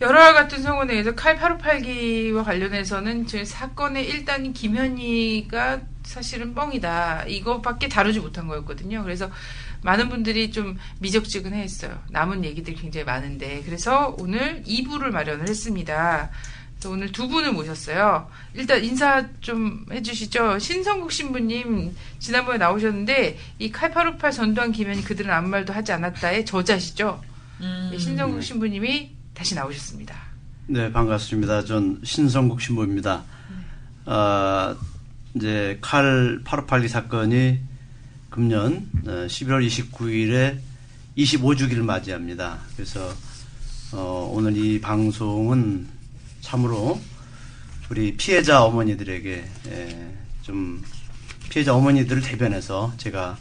여러와 0.00 0.32
같은 0.32 0.62
성원에 0.62 0.94
의해서 0.94 1.14
칼 1.14 1.38
858기와 1.38 2.42
관련해서는 2.44 3.26
제 3.26 3.44
사건의 3.44 4.08
일단이 4.08 4.52
김현희가 4.52 5.82
사실은 6.02 6.54
뻥이다. 6.54 7.24
이거밖에 7.28 7.88
다루지 7.88 8.20
못한 8.20 8.48
거였거든요. 8.48 9.02
그래서 9.04 9.30
많은 9.82 10.08
분들이 10.08 10.50
좀 10.50 10.78
미적지근해 10.98 11.60
했어요. 11.62 11.98
남은 12.10 12.44
얘기들이 12.44 12.76
굉장히 12.76 13.04
많은데. 13.04 13.62
그래서 13.64 14.14
오늘 14.18 14.62
2부를 14.64 15.10
마련을 15.10 15.48
했습니다. 15.48 16.30
그래서 16.80 16.90
오늘 16.90 17.12
두 17.12 17.28
분을 17.28 17.52
모셨어요. 17.52 18.28
일단 18.54 18.82
인사 18.82 19.26
좀 19.40 19.84
해주시죠. 19.90 20.58
신성국 20.58 21.12
신부님 21.12 21.94
지난번에 22.18 22.58
나오셨는데 22.58 23.38
이 23.58 23.70
칼858 23.70 24.32
전두환 24.32 24.72
김현희 24.72 25.02
그들은 25.02 25.30
아무 25.30 25.48
말도 25.48 25.72
하지 25.72 25.92
않았다의 25.92 26.46
저자시죠. 26.46 27.22
음, 27.60 27.88
네, 27.92 27.98
신성국 27.98 28.42
신부님이 28.42 29.10
다시 29.34 29.54
나오셨습니다. 29.54 30.14
네, 30.66 30.90
반갑습니다. 30.90 31.64
전 31.64 32.00
신성국 32.02 32.60
신부입니다. 32.60 33.24
어, 34.06 34.76
이제 35.34 35.78
칼8582 35.82 36.88
사건이 36.88 37.69
금년 38.30 38.88
어, 39.06 39.26
11월 39.26 39.66
29일에 39.66 40.58
25주기를 41.18 41.82
맞이합니다. 41.82 42.60
그래서 42.74 43.12
어, 43.92 44.30
오늘 44.32 44.56
이 44.56 44.80
방송은 44.80 45.88
참으로 46.40 47.00
우리 47.90 48.16
피해자 48.16 48.62
어머니들에게 48.62 49.44
예, 49.66 50.14
좀 50.42 50.80
피해자 51.48 51.74
어머니들을 51.74 52.22
대변해서 52.22 52.92
제가 52.98 53.36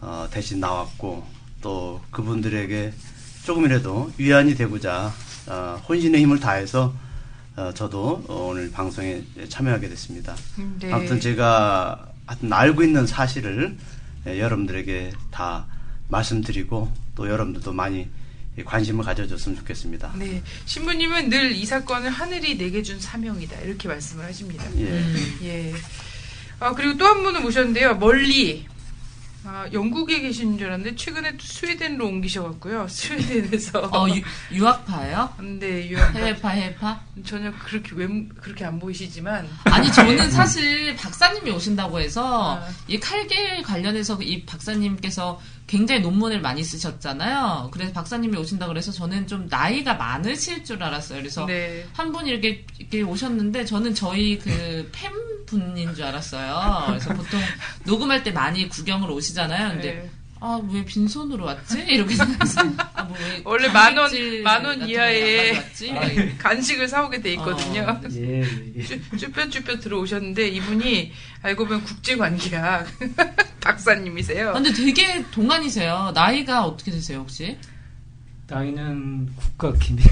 어, 0.00 0.26
대신 0.32 0.58
나왔고 0.58 1.24
또 1.62 2.02
그분들에게 2.10 2.92
조금이라도 3.44 4.12
위안이 4.18 4.56
되고자 4.56 5.12
어, 5.46 5.82
혼신의 5.88 6.20
힘을 6.20 6.40
다해서 6.40 6.92
어, 7.54 7.72
저도 7.72 8.24
어, 8.26 8.48
오늘 8.50 8.72
방송에 8.72 9.22
참여하게 9.48 9.88
됐습니다. 9.90 10.34
음, 10.58 10.76
네. 10.80 10.92
아무튼 10.92 11.20
제가 11.20 12.08
하여튼 12.26 12.52
알고 12.52 12.82
있는 12.82 13.06
사실을 13.06 13.76
예, 13.78 13.95
여러분들에게 14.26 15.12
다 15.30 15.66
말씀드리고 16.08 16.92
또 17.14 17.28
여러분들도 17.28 17.72
많이 17.72 18.08
관심을 18.64 19.04
가져줬으면 19.04 19.58
좋겠습니다. 19.58 20.14
네, 20.18 20.42
신부님은 20.64 21.28
늘 21.28 21.52
이 21.52 21.64
사건을 21.66 22.10
하늘이 22.10 22.56
내게 22.56 22.82
준 22.82 22.98
사명이다 22.98 23.60
이렇게 23.60 23.86
말씀을 23.88 24.24
하십니다. 24.24 24.64
예. 24.78 25.04
예. 25.42 25.74
아, 26.60 26.72
그리고 26.72 26.96
또 26.96 27.04
한 27.06 27.22
분을 27.22 27.40
모셨는데요. 27.42 27.96
멀리 27.96 28.66
아, 29.48 29.68
영국에 29.72 30.20
계신 30.20 30.58
줄 30.58 30.66
알았는데 30.66 30.96
최근에 30.96 31.36
또 31.36 31.44
스웨덴으로 31.44 32.08
옮기셔갖고요. 32.08 32.88
스웨덴에서 32.90 33.90
어, 33.92 34.08
유, 34.08 34.20
유학파예요? 34.52 35.34
네 35.60 35.88
유학 35.88 36.14
해외파, 36.14 36.48
해외파? 36.48 37.00
전혀 37.24 37.52
그렇게 37.52 37.94
외 37.94 38.08
그렇게 38.40 38.64
안 38.64 38.78
보이시지만 38.80 39.48
아니 39.64 39.90
저는 39.92 40.30
사실 40.32 40.96
박사님이 40.96 41.50
오신다고 41.52 42.00
해서 42.00 42.58
아. 42.58 42.68
이 42.88 42.98
칼길 42.98 43.62
관련해서 43.62 44.20
이 44.20 44.44
박사님께서 44.44 45.40
굉장히 45.66 46.00
논문을 46.00 46.40
많이 46.40 46.62
쓰셨잖아요. 46.62 47.70
그래서 47.72 47.92
박사님이 47.92 48.36
오신다 48.38 48.68
그래서 48.68 48.92
저는 48.92 49.26
좀 49.26 49.46
나이가 49.48 49.94
많으실 49.94 50.64
줄 50.64 50.82
알았어요. 50.82 51.18
그래서 51.18 51.44
네. 51.46 51.86
한 51.92 52.12
분이 52.12 52.30
이렇게, 52.30 52.64
이렇게 52.78 53.02
오셨는데 53.02 53.64
저는 53.64 53.94
저희 53.94 54.38
그 54.38 54.86
팬 54.92 55.10
분인 55.46 55.94
줄 55.94 56.04
알았어요. 56.04 56.84
그래서 56.88 57.14
보통 57.14 57.40
녹음할 57.84 58.22
때 58.22 58.32
많이 58.32 58.68
구경을 58.68 59.10
오시잖아요. 59.10 59.68
근데 59.70 59.94
네. 59.94 60.10
아, 60.48 60.60
왜 60.72 60.84
빈손으로 60.84 61.44
왔지? 61.44 61.80
이렇게 61.88 62.14
생각했어요. 62.14 62.72
아, 62.94 63.02
뭐왜 63.02 63.42
원래 63.44 63.66
만 63.68 63.96
원, 63.96 64.08
단백질 64.08 64.42
만원 64.44 64.88
이하의 64.88 65.54
거 65.54 65.60
가져왔지? 65.60 66.38
간식을 66.38 66.86
사오게 66.88 67.20
돼 67.20 67.32
있거든요. 67.32 67.80
어. 67.82 68.00
예, 68.12 68.42
예. 68.76 68.82
쭈- 68.84 69.16
쭈뼛쭈뼛 69.18 69.80
들어오셨는데 69.80 70.46
이분이 70.48 71.12
알고 71.42 71.64
보면 71.64 71.82
국제관계학 71.82 72.86
박사님이세요. 73.60 74.50
아, 74.50 74.52
근데 74.52 74.72
되게 74.72 75.24
동안이세요. 75.32 76.12
나이가 76.14 76.64
어떻게 76.64 76.92
되세요, 76.92 77.18
혹시? 77.18 77.58
나이는 78.46 79.34
국가 79.34 79.72
기밀. 79.72 80.04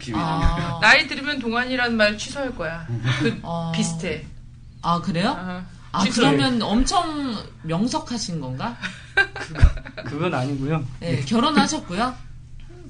기밀. 0.00 0.20
아, 0.20 0.80
나이 0.82 1.06
들으면 1.06 1.38
동안이라는 1.38 1.96
말 1.96 2.18
취소할 2.18 2.52
거야. 2.56 2.84
그 3.20 3.38
어. 3.44 3.70
비슷해. 3.72 4.26
아, 4.82 5.00
그래요? 5.00 5.36
어. 5.38 5.64
아, 5.92 6.04
취소해. 6.04 6.36
그러면 6.36 6.60
엄청 6.62 7.36
명석하신 7.62 8.40
건가? 8.40 8.76
그건 10.04 10.34
아니고요. 10.34 10.84
네, 11.00 11.20
결혼하셨고요. 11.22 12.14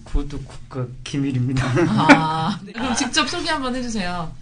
그것도 0.04 0.40
국가 0.42 0.86
기밀입니다. 1.04 1.66
아, 1.88 2.58
네, 2.64 2.72
그럼 2.72 2.94
직접 2.94 3.28
소개 3.28 3.48
한번 3.50 3.74
해주세요. 3.74 4.32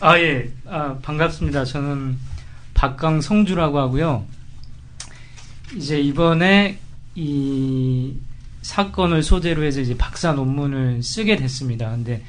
아, 0.00 0.18
예. 0.18 0.50
아, 0.66 0.98
반갑습니다. 1.02 1.64
저는 1.64 2.18
박강성주라고 2.74 3.78
하고요. 3.78 4.26
이제 5.76 5.98
이번에 6.00 6.78
이 7.14 8.14
사건을 8.62 9.22
소재로 9.22 9.62
해서 9.64 9.80
이제 9.80 9.96
박사 9.96 10.32
논문을 10.32 11.02
쓰게 11.02 11.36
됐습니다. 11.36 11.90
근데 11.90 12.22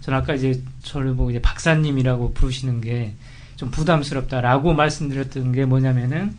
저는 0.00 0.18
아까 0.18 0.34
이제 0.34 0.62
저를 0.82 1.14
보고 1.14 1.30
이제 1.30 1.40
박사님이라고 1.40 2.34
부르시는 2.34 2.80
게 2.80 3.14
좀 3.62 3.70
부담스럽다라고 3.70 4.74
말씀드렸던 4.74 5.52
게 5.52 5.64
뭐냐면은 5.64 6.36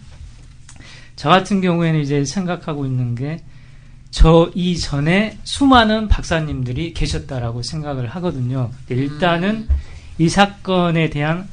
저 1.16 1.30
같은 1.30 1.62
경우에는 1.62 2.00
이제 2.02 2.26
생각하고 2.26 2.86
있는 2.86 3.16
게 3.16 3.44
저 4.14 4.52
이전에 4.54 5.40
수많은 5.44 6.08
박사님들이 6.08 6.94
계셨다라고 6.94 7.64
생각을 7.64 8.08
하거든요. 8.10 8.70
일단은 8.88 9.68
이 10.20 10.30
사건에 10.30 11.10
대한 11.10 11.50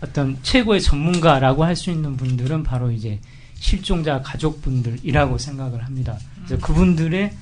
어떤 0.00 0.36
최고의 0.42 0.82
전문가라고 0.82 1.62
할 1.64 1.76
수 1.76 1.92
있는 1.92 2.16
분들은 2.16 2.64
바로 2.64 2.90
이제 2.90 3.20
실종자 3.54 4.20
가족분들이라고 4.20 5.38
생각을 5.38 5.84
합니다. 5.84 6.18
그래서 6.44 6.66
그분들의 6.66 7.32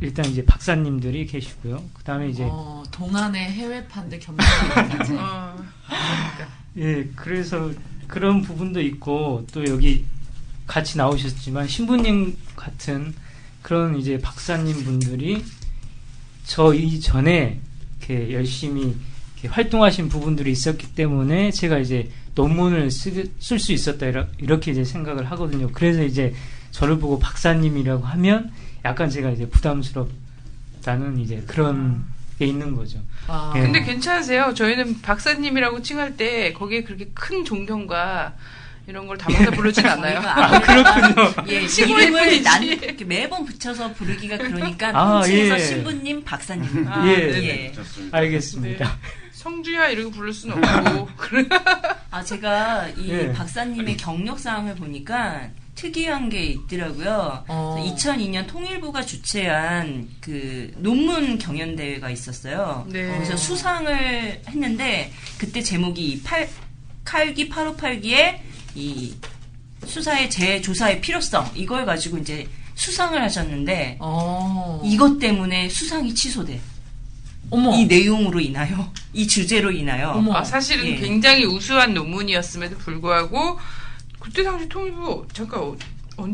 일단 0.00 0.24
이제 0.24 0.42
박사님들이 0.42 1.26
계시고요. 1.26 1.84
그 1.92 2.02
다음에 2.02 2.30
이제 2.30 2.48
어, 2.50 2.82
동안의 2.90 3.44
해외판들 3.52 4.20
겸사겸사. 4.20 5.14
어. 5.20 5.56
예, 6.78 7.04
그래서 7.14 7.70
그런 8.06 8.40
부분도 8.40 8.80
있고 8.80 9.46
또 9.52 9.66
여기 9.66 10.06
같이 10.68 10.98
나오셨지만 10.98 11.66
신부님 11.66 12.36
같은 12.54 13.12
그런 13.62 13.96
이제 13.96 14.18
박사님 14.18 14.84
분들이 14.84 15.44
저 16.44 16.72
이전에 16.72 17.58
이렇게 17.98 18.32
열심히 18.32 18.94
이렇게 19.34 19.48
활동하신 19.48 20.08
부분들이 20.08 20.52
있었기 20.52 20.94
때문에 20.94 21.50
제가 21.50 21.78
이제 21.78 22.10
논문을 22.34 22.90
쓸 22.90 23.58
수 23.58 23.72
있었다 23.72 24.06
이렇게 24.38 24.70
이제 24.70 24.84
생각을 24.84 25.28
하거든요. 25.32 25.68
그래서 25.72 26.04
이제 26.04 26.34
저를 26.70 26.98
보고 26.98 27.18
박사님이라고 27.18 28.04
하면 28.04 28.52
약간 28.84 29.10
제가 29.10 29.30
이제 29.30 29.48
부담스럽다는 29.48 31.18
이제 31.18 31.42
그런 31.46 32.04
게 32.38 32.46
있는 32.46 32.76
거죠. 32.76 33.00
아, 33.26 33.52
예. 33.56 33.62
근데 33.62 33.82
괜찮으세요? 33.82 34.54
저희는 34.54 35.00
박사님이라고 35.00 35.82
칭할 35.82 36.16
때 36.16 36.52
거기에 36.52 36.84
그렇게 36.84 37.10
큰 37.14 37.44
존경과 37.44 38.36
이런 38.88 39.06
걸 39.06 39.18
담아서 39.18 39.50
부르진 39.50 39.84
않아요. 39.86 40.18
아, 40.24 40.60
그렇군요. 40.60 41.34
예, 41.48 41.68
시골 41.68 42.00
이름을. 42.04 42.42
난 42.42 42.62
이렇게 42.62 43.04
매번 43.04 43.44
붙여서 43.44 43.92
부르기가 43.92 44.38
그러니까 44.40 44.90
아, 44.94 45.20
통칭해서 45.20 45.54
예. 45.56 45.58
신부님, 45.58 46.24
박사님. 46.24 46.88
아, 46.88 47.06
예, 47.06 47.16
네네. 47.30 47.72
알겠습니다. 48.10 48.98
성주야 49.32 49.88
이렇게 49.88 50.10
부를 50.10 50.32
수는 50.32 50.56
없고. 50.64 51.08
아, 52.10 52.24
제가 52.24 52.88
이 52.96 53.10
예. 53.10 53.32
박사님의 53.32 53.98
경력사항을 53.98 54.76
보니까 54.76 55.50
특이한 55.74 56.30
게 56.30 56.44
있더라고요. 56.46 57.44
어. 57.46 57.94
2002년 57.94 58.46
통일부가 58.48 59.02
주최한 59.02 60.08
그 60.22 60.72
논문 60.78 61.38
경연 61.38 61.76
대회가 61.76 62.08
있었어요. 62.08 62.86
네. 62.88 63.06
그래서 63.06 63.36
수상을 63.36 64.42
했는데 64.48 65.12
그때 65.36 65.60
제목이 65.62 66.04
이 66.04 66.22
팔, 66.22 66.48
칼기 67.04 67.48
8582의 67.48 68.47
이 68.74 69.14
수사의 69.86 70.30
재조사의 70.30 71.00
필요성 71.00 71.52
이걸 71.54 71.86
가지고 71.86 72.18
이제 72.18 72.48
수상을 72.74 73.20
하셨는데 73.20 73.98
어. 74.00 74.82
이것 74.84 75.18
때문에 75.18 75.68
수상이 75.68 76.14
취소돼. 76.14 76.60
어머. 77.50 77.74
이 77.74 77.86
내용으로 77.86 78.40
인하여 78.40 78.92
이 79.12 79.26
주제로 79.26 79.70
인하여 79.70 80.10
어머. 80.10 80.34
아, 80.34 80.44
사실은 80.44 80.86
예. 80.86 80.96
굉장히 80.96 81.44
우수한 81.44 81.94
논문이었음에도 81.94 82.76
불구하고 82.78 83.58
그때 84.18 84.42
당시 84.44 84.68
통일부 84.68 85.26
잠깐 85.32 85.76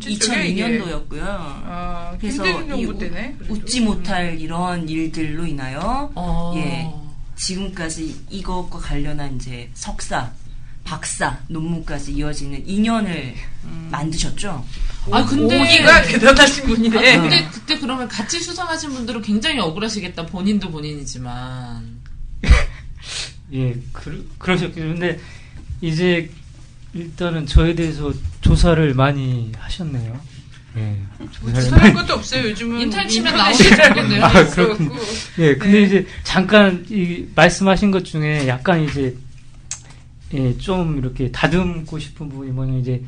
이게? 0.06 0.16
2002년도였고요. 0.16 1.20
아, 1.22 2.16
그래서 2.18 2.46
이 2.46 2.68
정부 2.68 2.98
때네. 2.98 3.36
웃지 3.48 3.80
못할 3.82 4.40
이런 4.40 4.88
일들로 4.88 5.46
인하여 5.46 6.10
어. 6.14 6.52
예 6.56 6.90
지금까지 7.36 8.24
이것과 8.30 8.78
관련한 8.78 9.36
이제 9.36 9.70
석사, 9.74 10.32
박사 10.84 11.38
논문까지 11.48 12.12
이어지는 12.12 12.68
인연을 12.68 13.34
만드셨죠. 13.90 14.64
아, 15.10 15.24
근데. 15.24 15.60
오기가 15.60 16.02
대단하신 16.02 16.66
분이네. 16.66 17.16
아, 17.16 17.20
근데 17.20 17.48
그때 17.50 17.78
그러면 17.78 18.06
같이 18.06 18.38
수상하신 18.40 18.90
분들은 18.90 19.22
굉장히 19.22 19.58
억울하시겠다. 19.60 20.26
본인도 20.26 20.70
본인이지만. 20.70 22.00
예, 23.54 23.74
그, 23.92 24.30
그러셨군요. 24.38 24.92
근데 24.94 25.18
이제 25.80 26.30
일단은 26.92 27.46
저에 27.46 27.74
대해서 27.74 28.12
조사를 28.40 28.94
많이 28.94 29.52
하셨네요. 29.58 30.20
예, 30.76 30.98
많이. 31.40 31.94
것도 31.94 32.14
없어요. 32.14 32.48
요즘은 32.50 32.80
인터넷 32.80 33.08
치면 33.08 33.36
텐데요. 33.94 34.24
아. 34.24 34.44
그렇군요. 34.50 34.94
예, 35.38 35.54
근데 35.54 35.80
네. 35.80 35.82
이제 35.82 36.06
잠깐 36.24 36.84
이 36.90 37.26
말씀하신 37.34 37.90
것 37.90 38.04
중에 38.04 38.48
약간 38.48 38.82
이제 38.82 39.16
예, 40.34 40.56
좀 40.58 40.98
이렇게 40.98 41.30
다듬고 41.30 41.98
싶은 41.98 42.28
부분이 42.28 42.50
뭐냐면 42.50 42.80
이제 42.80 43.02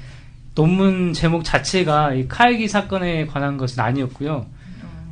논문 0.54 1.12
제목 1.12 1.44
자체가 1.44 2.14
이 2.14 2.28
카이기 2.28 2.68
사건에 2.68 3.26
관한 3.26 3.56
것은 3.56 3.82
아니었고요. 3.82 4.46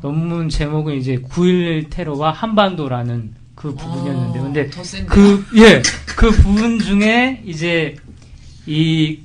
논문 0.00 0.48
제목은 0.48 0.96
이제 0.96 1.16
9.11 1.16 1.90
테러와 1.90 2.31
한반도라는 2.33 3.35
그 3.55 3.74
부분이었는데, 3.74 4.38
어, 4.38 4.42
근데? 4.42 4.70
그, 5.07 5.44
예, 5.57 5.83
그 6.16 6.31
부분 6.31 6.79
중에 6.79 7.42
이제 7.44 7.96
이 8.66 9.20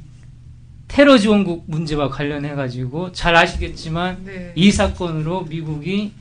테러 0.87 1.17
지원국 1.17 1.65
문제와 1.67 2.09
관련해가지고 2.09 3.11
잘 3.11 3.35
아시겠지만 3.35 4.23
네. 4.25 4.51
이 4.55 4.71
사건으로 4.71 5.43
미국이 5.43 6.11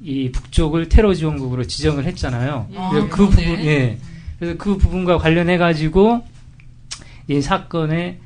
이 0.00 0.30
북쪽을 0.32 0.88
테러 0.88 1.14
지원국으로 1.14 1.64
지정을 1.64 2.04
했잖아요. 2.06 2.68
아, 2.74 2.90
그. 3.10 3.28
부분, 3.28 3.44
예. 3.44 3.98
그래서 4.38 4.56
그 4.58 4.76
부분과 4.76 5.18
관련해 5.18 5.58
가지고 5.58 6.24
이 7.28 7.40
사건의 7.40 8.18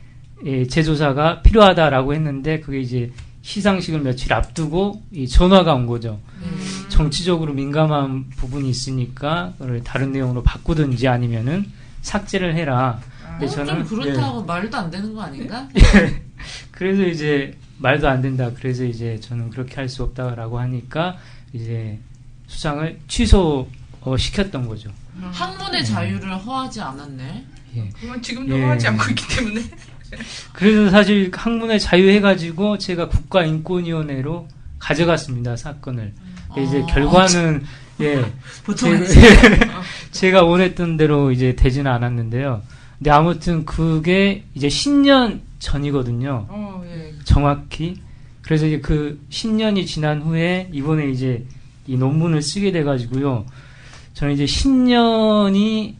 예, 0.44 0.66
재조사가 0.66 1.42
필요하다라고 1.42 2.14
했는데 2.14 2.60
그게 2.60 2.80
이제 2.80 3.12
시상식을 3.42 4.00
며칠 4.00 4.32
앞두고 4.32 5.02
이 5.12 5.26
전화가 5.28 5.74
온 5.74 5.86
거죠. 5.86 6.20
음. 6.42 6.86
정치적으로 6.88 7.52
민감한 7.52 8.28
부분이 8.30 8.68
있으니까 8.68 9.52
그걸 9.58 9.82
다른 9.82 10.12
내용으로 10.12 10.42
바꾸든지 10.42 11.08
아니면은 11.08 11.66
삭제를 12.02 12.54
해라. 12.54 13.00
근데 13.38 13.46
어, 13.46 13.64
좀 13.64 13.80
예. 13.80 13.82
그렇다고 13.84 14.42
말도 14.44 14.76
안 14.76 14.90
되는 14.90 15.14
거 15.14 15.22
아닌가? 15.22 15.68
그래서 16.72 17.02
이제 17.06 17.56
말도 17.78 18.08
안 18.08 18.20
된다. 18.22 18.50
그래서 18.54 18.84
이제 18.84 19.18
저는 19.20 19.50
그렇게 19.50 19.76
할 19.76 19.88
수 19.88 20.02
없다라고 20.02 20.58
하니까 20.58 21.16
이제 21.52 21.98
수상을 22.46 22.98
취소 23.08 23.68
어, 24.02 24.16
시켰던 24.16 24.66
거죠. 24.68 24.90
학문의 25.28 25.84
자유를 25.84 26.36
허하지 26.38 26.80
않았네. 26.80 27.46
예. 27.76 27.88
그건 28.00 28.20
지금도 28.20 28.58
예. 28.58 28.64
하지 28.64 28.88
않고 28.88 29.10
있기 29.10 29.36
때문에. 29.36 29.62
그래서 30.52 30.90
사실 30.90 31.30
학문의 31.32 31.78
자유 31.78 32.08
해가지고 32.10 32.78
제가 32.78 33.08
국가인권위원회로 33.08 34.48
가져갔습니다 34.78 35.56
사건을. 35.56 36.14
근데 36.48 36.62
이제 36.64 36.80
어. 36.80 36.86
결과는 36.86 37.64
예 38.00 38.24
보통은 38.64 39.06
제가, 39.06 39.82
제가 40.10 40.42
원했던 40.44 40.96
대로 40.96 41.30
이제 41.30 41.54
되지는 41.54 41.90
않았는데요. 41.90 42.62
근데 42.98 43.10
아무튼 43.10 43.64
그게 43.64 44.44
이제 44.54 44.68
10년 44.68 45.40
전이거든요. 45.58 46.46
어, 46.48 46.82
예. 46.86 47.14
정확히. 47.24 48.00
그래서 48.42 48.66
이제 48.66 48.80
그 48.80 49.20
10년이 49.30 49.86
지난 49.86 50.22
후에 50.22 50.68
이번에 50.72 51.08
이제 51.08 51.44
이 51.86 51.96
논문을 51.96 52.42
쓰게 52.42 52.72
돼가지고요. 52.72 53.46
저는 54.20 54.34
이제 54.34 54.44
10년이 54.44 55.94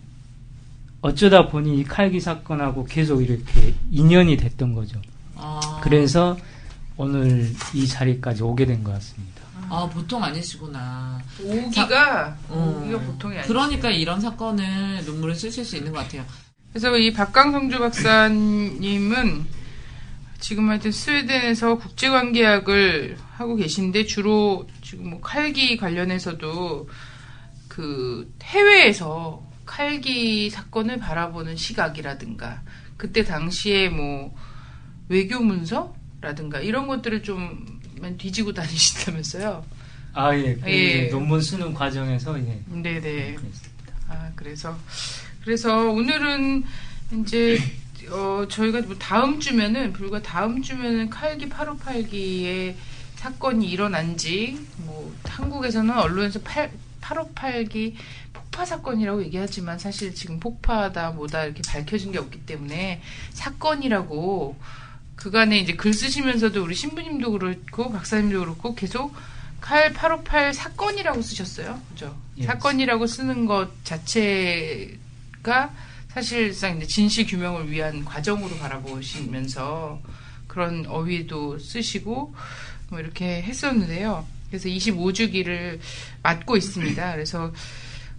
어쩌다 1.00 1.48
보니 1.48 1.78
이 1.80 1.85
칼기 1.85 2.20
사건하고 2.20 2.85
계속 2.85 3.22
이렇게 3.22 3.72
인연이 3.90 4.37
됐던 4.37 4.74
거죠. 4.74 5.00
아. 5.37 5.80
그래서 5.83 6.37
오늘 6.98 7.50
이 7.72 7.87
자리까지 7.88 8.42
오게 8.42 8.66
된 8.66 8.85
것 8.85 8.92
같습니다. 8.92 9.40
아, 9.70 9.88
보통 9.90 10.22
아니시구나. 10.22 11.18
오기가 11.42 12.37
어. 12.50 12.83
오기가 12.83 12.98
보통이 13.00 13.37
아니죠. 13.38 13.48
그러니까 13.50 13.88
이런 13.88 14.20
사건을 14.20 15.02
눈물을 15.06 15.35
쓰실 15.35 15.64
수 15.64 15.76
있는 15.76 15.90
것 15.90 16.00
같아요. 16.00 16.22
그래서 16.74 16.94
이 16.98 17.14
박강성주 17.14 17.78
박사님은 17.78 19.46
지금 20.40 20.68
하여튼 20.68 20.92
스웨덴에서 20.92 21.78
국제관계학을 21.78 23.16
하고 23.33 23.56
계신데 23.56 24.04
주로 24.04 24.68
지금 24.83 25.09
뭐 25.09 25.20
칼기 25.22 25.78
관련해서도 25.78 26.87
그 27.70 28.35
해외에서 28.42 29.48
칼기 29.64 30.50
사건을 30.50 30.98
바라보는 30.98 31.56
시각이라든가 31.56 32.62
그때 32.96 33.24
당시에 33.24 33.88
뭐 33.88 34.35
외교 35.09 35.40
문서라든가 35.40 36.59
이런 36.61 36.88
것들을 36.88 37.22
좀 37.22 37.80
뒤지고 38.18 38.52
다니신다면서요. 38.52 39.64
아, 40.12 40.35
예. 40.35 40.54
그 40.54 40.68
예. 40.68 41.09
논문 41.09 41.40
쓰는 41.40 41.72
과정에서, 41.72 42.37
예. 42.40 42.61
네네. 42.66 43.37
아, 44.09 44.33
그래서, 44.35 44.76
그래서 45.44 45.90
오늘은 45.90 46.64
이제, 47.20 47.56
어, 48.11 48.44
저희가 48.48 48.80
뭐 48.83 48.96
다음 48.98 49.38
주면은, 49.38 49.92
불과 49.92 50.20
다음 50.20 50.61
주면은 50.61 51.09
칼기 51.11 51.48
8582의 51.48 52.74
사건이 53.14 53.70
일어난 53.70 54.16
지, 54.16 54.59
뭐, 54.78 55.14
한국에서는 55.24 55.96
언론에서 55.96 56.40
8, 56.40 56.72
8582 57.01 57.97
폭파 58.33 58.65
사건이라고 58.65 59.23
얘기하지만 59.25 59.79
사실 59.79 60.15
지금 60.15 60.41
폭파다 60.41 61.11
뭐다 61.13 61.45
이렇게 61.45 61.63
밝혀진 61.67 62.13
게 62.13 62.19
없기 62.19 62.47
때문에 62.47 63.03
사건이라고 63.33 64.57
그간에 65.17 65.59
이제 65.59 65.75
글 65.75 65.93
쓰시면서도 65.93 66.63
우리 66.63 66.75
신부님도 66.75 67.33
그렇고 67.33 67.91
박사님도 67.93 68.41
그렇고 68.41 68.75
계속 68.75 69.15
칼 69.61 69.93
858 69.93 70.55
사건이라고 70.55 71.21
쓰셨어요. 71.21 71.81
그죠? 71.91 72.17
예. 72.39 72.45
사건이라고 72.45 73.07
쓰는 73.07 73.45
것 73.45 73.69
자체가 73.85 75.75
사실상 76.09 76.79
이제 76.79 76.87
진실 76.87 77.27
규명을 77.27 77.71
위한 77.71 78.05
과정으로 78.05 78.57
바라보시면서 78.57 80.01
그런 80.47 80.87
어휘도 80.87 81.59
쓰시고 81.59 82.35
뭐 82.89 82.99
이렇게 82.99 83.43
했었는데요. 83.43 84.27
그래서 84.51 84.69
25주기를 84.69 85.79
맞고 86.23 86.57
있습니다. 86.57 87.13
그래서 87.13 87.53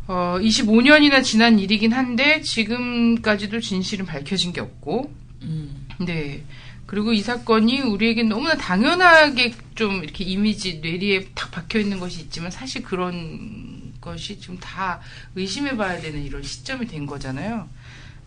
어 0.08 0.38
25년이나 0.42 1.24
지난 1.24 1.60
일이긴 1.60 1.94
한데 1.94 2.42
지금까지도 2.42 3.60
진실은 3.60 4.06
밝혀진 4.06 4.54
게 4.54 4.62
없고 4.62 5.14
음. 5.44 5.88
네. 6.00 6.44
그리고 6.86 7.14
이 7.14 7.22
사건이 7.22 7.82
우리에게 7.82 8.24
너무나 8.24 8.56
당연하게 8.56 9.54
좀 9.76 10.04
이렇게 10.04 10.26
이미지 10.26 10.80
뇌리에 10.80 11.30
탁 11.36 11.50
박혀 11.52 11.80
있는 11.80 12.00
것이 12.00 12.22
있지만 12.22 12.52
사실 12.52 12.84
그런 12.84 13.94
것이 14.02 14.40
좀다 14.40 15.00
의심해 15.36 15.78
봐야 15.78 16.02
되는 16.02 16.22
이런 16.22 16.44
시점이 16.44 16.88
된 16.88 17.06
거잖아요. 17.06 17.70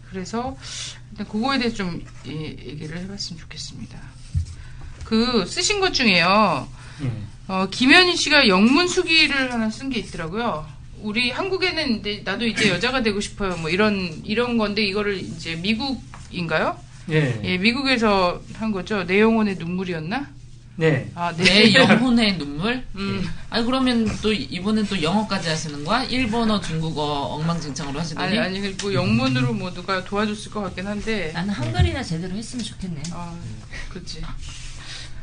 그래서 0.08 0.56
일단 1.10 1.28
그거에 1.28 1.58
대해서 1.58 1.76
좀 1.76 2.02
예, 2.26 2.32
얘기를 2.32 2.96
해봤으면 2.98 3.40
좋겠습니다. 3.40 4.00
그 5.04 5.44
쓰신 5.44 5.80
것 5.80 5.92
중에요. 5.92 6.68
예. 7.02 7.33
어, 7.46 7.66
김현희 7.70 8.16
씨가 8.16 8.48
영문 8.48 8.88
수기를 8.88 9.52
하나 9.52 9.68
쓴 9.70 9.90
게 9.90 9.98
있더라고요. 10.00 10.66
우리 11.02 11.30
한국에는 11.30 12.00
이제 12.00 12.22
나도 12.24 12.46
이제 12.46 12.70
여자가 12.70 13.02
되고 13.02 13.20
싶어요. 13.20 13.56
뭐 13.58 13.68
이런 13.68 14.22
이런 14.24 14.56
건데 14.56 14.82
이거를 14.82 15.18
이제 15.18 15.54
미국인가요? 15.56 16.78
예. 17.10 17.38
예, 17.44 17.58
미국에서 17.58 18.40
한 18.54 18.72
거죠. 18.72 19.04
내 19.04 19.20
영혼의 19.20 19.56
눈물이었나? 19.56 20.26
네. 20.76 21.08
아, 21.14 21.32
내 21.36 21.72
영혼의 21.74 22.38
눈물? 22.38 22.82
음. 22.96 23.22
아니, 23.50 23.64
그러면 23.64 24.10
또 24.22 24.32
이번엔 24.32 24.86
또 24.86 25.00
영어까지 25.00 25.50
하시는 25.50 25.84
거야? 25.84 26.02
일본어, 26.04 26.58
중국어 26.60 27.02
엉망진창으로 27.34 28.00
하시더니? 28.00 28.26
아니 28.26 28.58
아니 28.58 28.74
뭐 28.82 28.92
영문으로 28.94 29.52
뭐 29.52 29.72
누가 29.72 30.02
도와줬을 30.02 30.50
것 30.50 30.62
같긴 30.62 30.86
한데. 30.86 31.30
나는 31.34 31.50
한글이나 31.52 32.02
제대로 32.02 32.34
했으면 32.34 32.64
좋겠네. 32.64 33.02
아, 33.12 33.34
그렇지. 33.90 34.22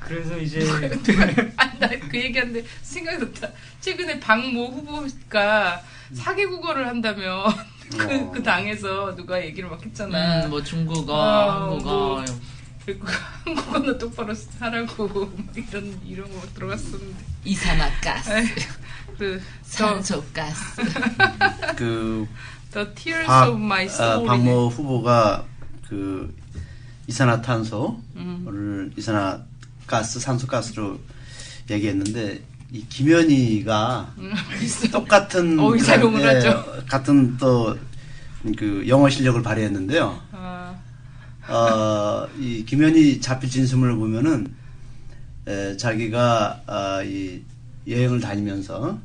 그래서 0.01 0.37
이제 0.37 0.59
나그 1.79 2.17
얘기하는데 2.17 2.63
생각났다. 2.81 3.49
최근에 3.79 4.19
박모 4.19 4.67
후보가 4.67 5.81
사개 6.13 6.45
국어를 6.47 6.87
한다며 6.87 7.45
그, 7.91 8.31
그 8.31 8.43
당에서 8.43 9.15
누가 9.15 9.43
얘기를 9.43 9.69
막 9.69 9.83
했잖아. 9.83 10.45
음, 10.45 10.49
뭐 10.49 10.63
중국어, 10.63 11.15
아, 11.15 11.61
한국어. 11.63 11.89
뭐, 11.91 12.25
그리고 12.85 13.05
한국어는 13.45 13.97
똑바로 13.97 14.33
하라고 14.59 15.07
막 15.37 15.55
이런 15.55 15.99
이런 16.05 16.29
거막 16.29 16.53
들어갔었는데. 16.53 17.31
이산화가스, 17.43 18.31
그 19.17 19.41
산소가스. 19.63 20.81
그 21.75 22.27
The 22.71 22.93
Tears 22.95 23.27
박, 23.27 23.49
of 23.49 23.57
My 23.57 23.83
아, 23.83 23.89
Soul. 23.89 24.27
박모 24.27 24.67
후보가 24.69 25.45
그 25.87 26.33
이산화탄소를 27.07 27.95
음. 28.15 28.93
이산화 28.97 29.50
가스, 29.91 30.19
산소가스로 30.19 30.99
얘기했는데 31.69 32.41
이 32.71 32.85
김현희가 32.87 34.13
음, 34.17 34.31
똑같은 34.91 35.59
어, 35.59 35.69
그런, 35.69 36.21
예. 36.21 36.85
같은 36.87 37.37
또 37.37 37.75
그 38.57 38.85
영어 38.87 39.09
실력을 39.09 39.41
발휘했는데요. 39.43 40.19
아, 40.31 40.75
어, 41.47 42.27
이 42.39 42.65
김현희 42.65 43.21
자필 43.21 43.49
진술을 43.49 43.95
보면은 43.95 44.53
에, 45.47 45.77
자기가 45.77 46.63
아, 46.65 47.03
이 47.03 47.41
여행을 47.87 48.19
다니면서 48.19 48.99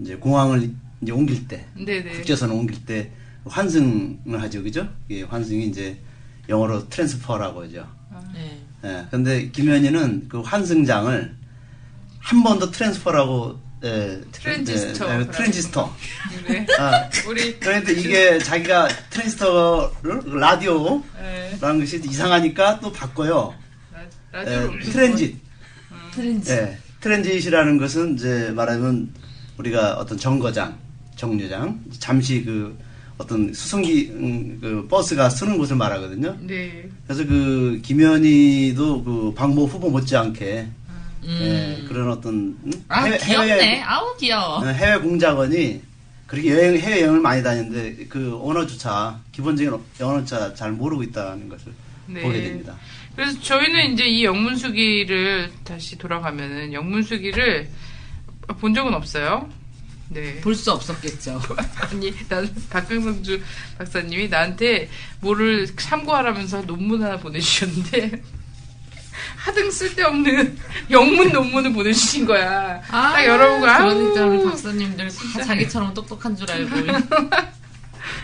이제 0.00 0.16
공항을 0.16 0.70
이제 1.02 1.12
옮길 1.12 1.46
때 1.48 1.66
네네. 1.74 2.12
국제선 2.12 2.50
옮길 2.50 2.84
때 2.84 3.10
환승을 3.44 4.40
하죠, 4.42 4.62
그죠? 4.62 4.88
예, 5.10 5.22
환승이 5.22 5.66
이제 5.66 5.98
영어로 6.48 6.88
transfer라고 6.88 7.64
하죠. 7.64 7.86
네. 8.32 8.62
예, 8.84 9.06
근데 9.10 9.48
김현희는 9.50 10.28
그 10.28 10.40
환승장을 10.40 11.34
한 12.20 12.42
번 12.42 12.58
더 12.58 12.70
transfer라고 12.70 13.58
예, 13.84 14.20
트랜지스터. 14.32 15.08
예, 15.14 15.20
예, 15.20 15.26
트랜지스터. 15.30 15.94
네. 16.48 16.66
아, 16.78 17.08
우리 17.28 17.58
그런데 17.60 17.92
이게 17.92 18.38
자기가 18.38 18.88
트랜지스터를 19.10 20.40
라디오라는 20.40 21.02
네. 21.60 21.78
것이 21.78 22.00
이상하니까 22.04 22.80
또 22.80 22.90
바꿔요. 22.90 23.54
라- 24.32 24.42
예, 24.44 24.80
transit. 24.80 25.36
transit. 26.12 26.50
예, 26.52 26.78
transit이라는 27.00 27.78
것은 27.78 28.14
이제 28.14 28.50
말하면 28.56 29.12
우리가 29.58 29.94
어떤 29.94 30.18
정거장, 30.18 30.76
정류장, 31.16 31.80
잠시 32.00 32.44
그 32.44 32.76
어떤 33.18 33.52
수송기 33.52 34.10
음, 34.12 34.58
그 34.60 34.86
버스가 34.88 35.30
서는 35.30 35.56
곳을 35.56 35.76
말하거든요. 35.76 36.36
네. 36.40 36.88
그래서 37.06 37.24
그 37.26 37.80
김현희도 37.82 39.04
그 39.04 39.32
방모 39.34 39.64
후보 39.66 39.88
못지않게 39.90 40.66
음. 41.24 41.38
예, 41.40 41.88
그런 41.88 42.10
어떤 42.10 42.56
음? 42.62 42.72
아, 42.88 43.04
해외- 43.04 43.18
귀엽네. 43.18 43.52
해외- 43.52 43.82
아우, 43.82 44.16
귀여워. 44.18 44.58
어, 44.58 44.64
해외 44.66 44.98
공작원이 44.98 45.80
그렇게 46.26 46.50
여행 46.50 46.76
해외 46.78 47.00
여행을 47.02 47.20
많이 47.20 47.42
다니는데 47.42 48.06
그 48.08 48.38
언어조차 48.42 49.18
기본적인 49.32 49.72
언어조차 50.00 50.54
잘 50.54 50.72
모르고 50.72 51.02
있다는 51.04 51.48
것을 51.48 51.72
네. 52.06 52.20
보게 52.20 52.42
됩니다. 52.42 52.76
그래서 53.16 53.40
저희는 53.40 53.94
이제 53.94 54.04
이 54.04 54.24
영문수기를 54.24 55.50
다시 55.64 55.96
돌아가면은 55.96 56.72
영문수기를 56.74 57.66
본 58.60 58.74
적은 58.74 58.92
없어요. 58.92 59.48
네. 60.08 60.40
볼 60.40 60.54
수 60.54 60.70
없었겠죠. 60.72 61.40
아니, 61.80 62.14
난 62.28 62.48
박강성주 62.70 63.40
박사님이 63.78 64.28
나한테 64.28 64.88
뭐를 65.20 65.66
참고하라면서 65.76 66.62
논문 66.62 67.02
하나 67.02 67.16
보내주셨는데 67.18 68.22
하등 69.36 69.70
쓸데없는 69.70 70.58
영문 70.90 71.30
논문을 71.30 71.72
보내주신 71.72 72.26
거야. 72.26 72.80
딱 72.82 73.24
열어보고 73.24 73.60
그러니까 73.60 74.24
우리 74.26 74.44
박사님들 74.44 75.08
다 75.34 75.42
자기처럼 75.44 75.94
똑똑한 75.94 76.36
줄 76.36 76.50
알고. 76.50 76.76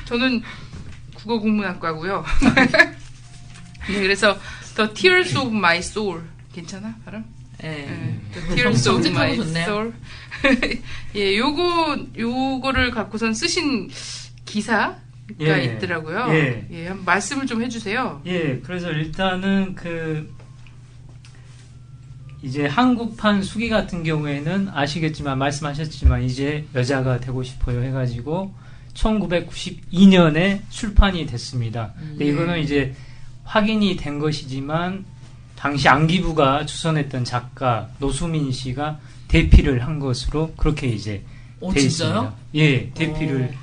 저는 0.05 0.43
국어 1.15 1.39
국문학과고요. 1.41 2.25
네, 3.89 4.01
그래서 4.01 4.39
The 4.77 4.93
Tears 4.95 5.37
of 5.39 5.49
My 5.49 5.79
Soul 5.79 6.23
괜찮아 6.55 6.95
발음? 7.05 7.25
예. 7.65 7.69
네, 7.69 8.21
The 8.33 8.55
Tears 8.55 8.89
of 8.89 9.03
정직하고 9.03 9.25
My 9.25 9.37
좋네요. 9.37 9.63
Soul. 9.65 9.93
예, 11.15 11.37
요거 11.37 12.07
요거를 12.19 12.91
갖고선 12.91 13.35
쓰신 13.35 13.91
기사가 14.45 14.99
예. 15.41 15.65
있더라고요. 15.65 16.27
예. 16.31 16.67
예, 16.71 16.89
한번 16.89 17.05
말씀을 17.05 17.47
좀 17.47 17.63
해주세요. 17.63 18.23
예, 18.27 18.61
그래서 18.61 18.91
일단은 18.91 19.75
그 19.75 20.33
이제 22.43 22.67
한국판 22.67 23.43
수기 23.43 23.69
같은 23.69 24.03
경우에는 24.03 24.69
아시겠지만 24.73 25.39
말씀하셨지만 25.39 26.25
이제 26.25 26.67
여자가 26.75 27.21
되고 27.21 27.43
싶어요 27.45 27.83
해가지고 27.83 28.53
1992년에 28.95 30.61
출판이 30.69 31.27
됐습니다. 31.27 31.93
근데 31.97 32.25
네. 32.25 32.31
이거는 32.31 32.59
이제 32.59 32.95
확인이 33.45 33.97
된 33.97 34.19
것이지만 34.19 35.05
당시 35.63 35.89
안기부가 35.89 36.67
추선했던 36.67 37.23
작가 37.25 37.89
노수민 38.01 38.51
씨가 38.51 38.99
대피를 39.29 39.87
한 39.87 40.01
것으로 40.01 40.53
그렇게 40.57 40.89
이제 40.89 41.25
오, 41.61 41.73
돼 41.73 41.79
진짜요? 41.79 42.09
있습니다. 42.09 42.35
예, 42.57 42.91
대피를 42.91 43.55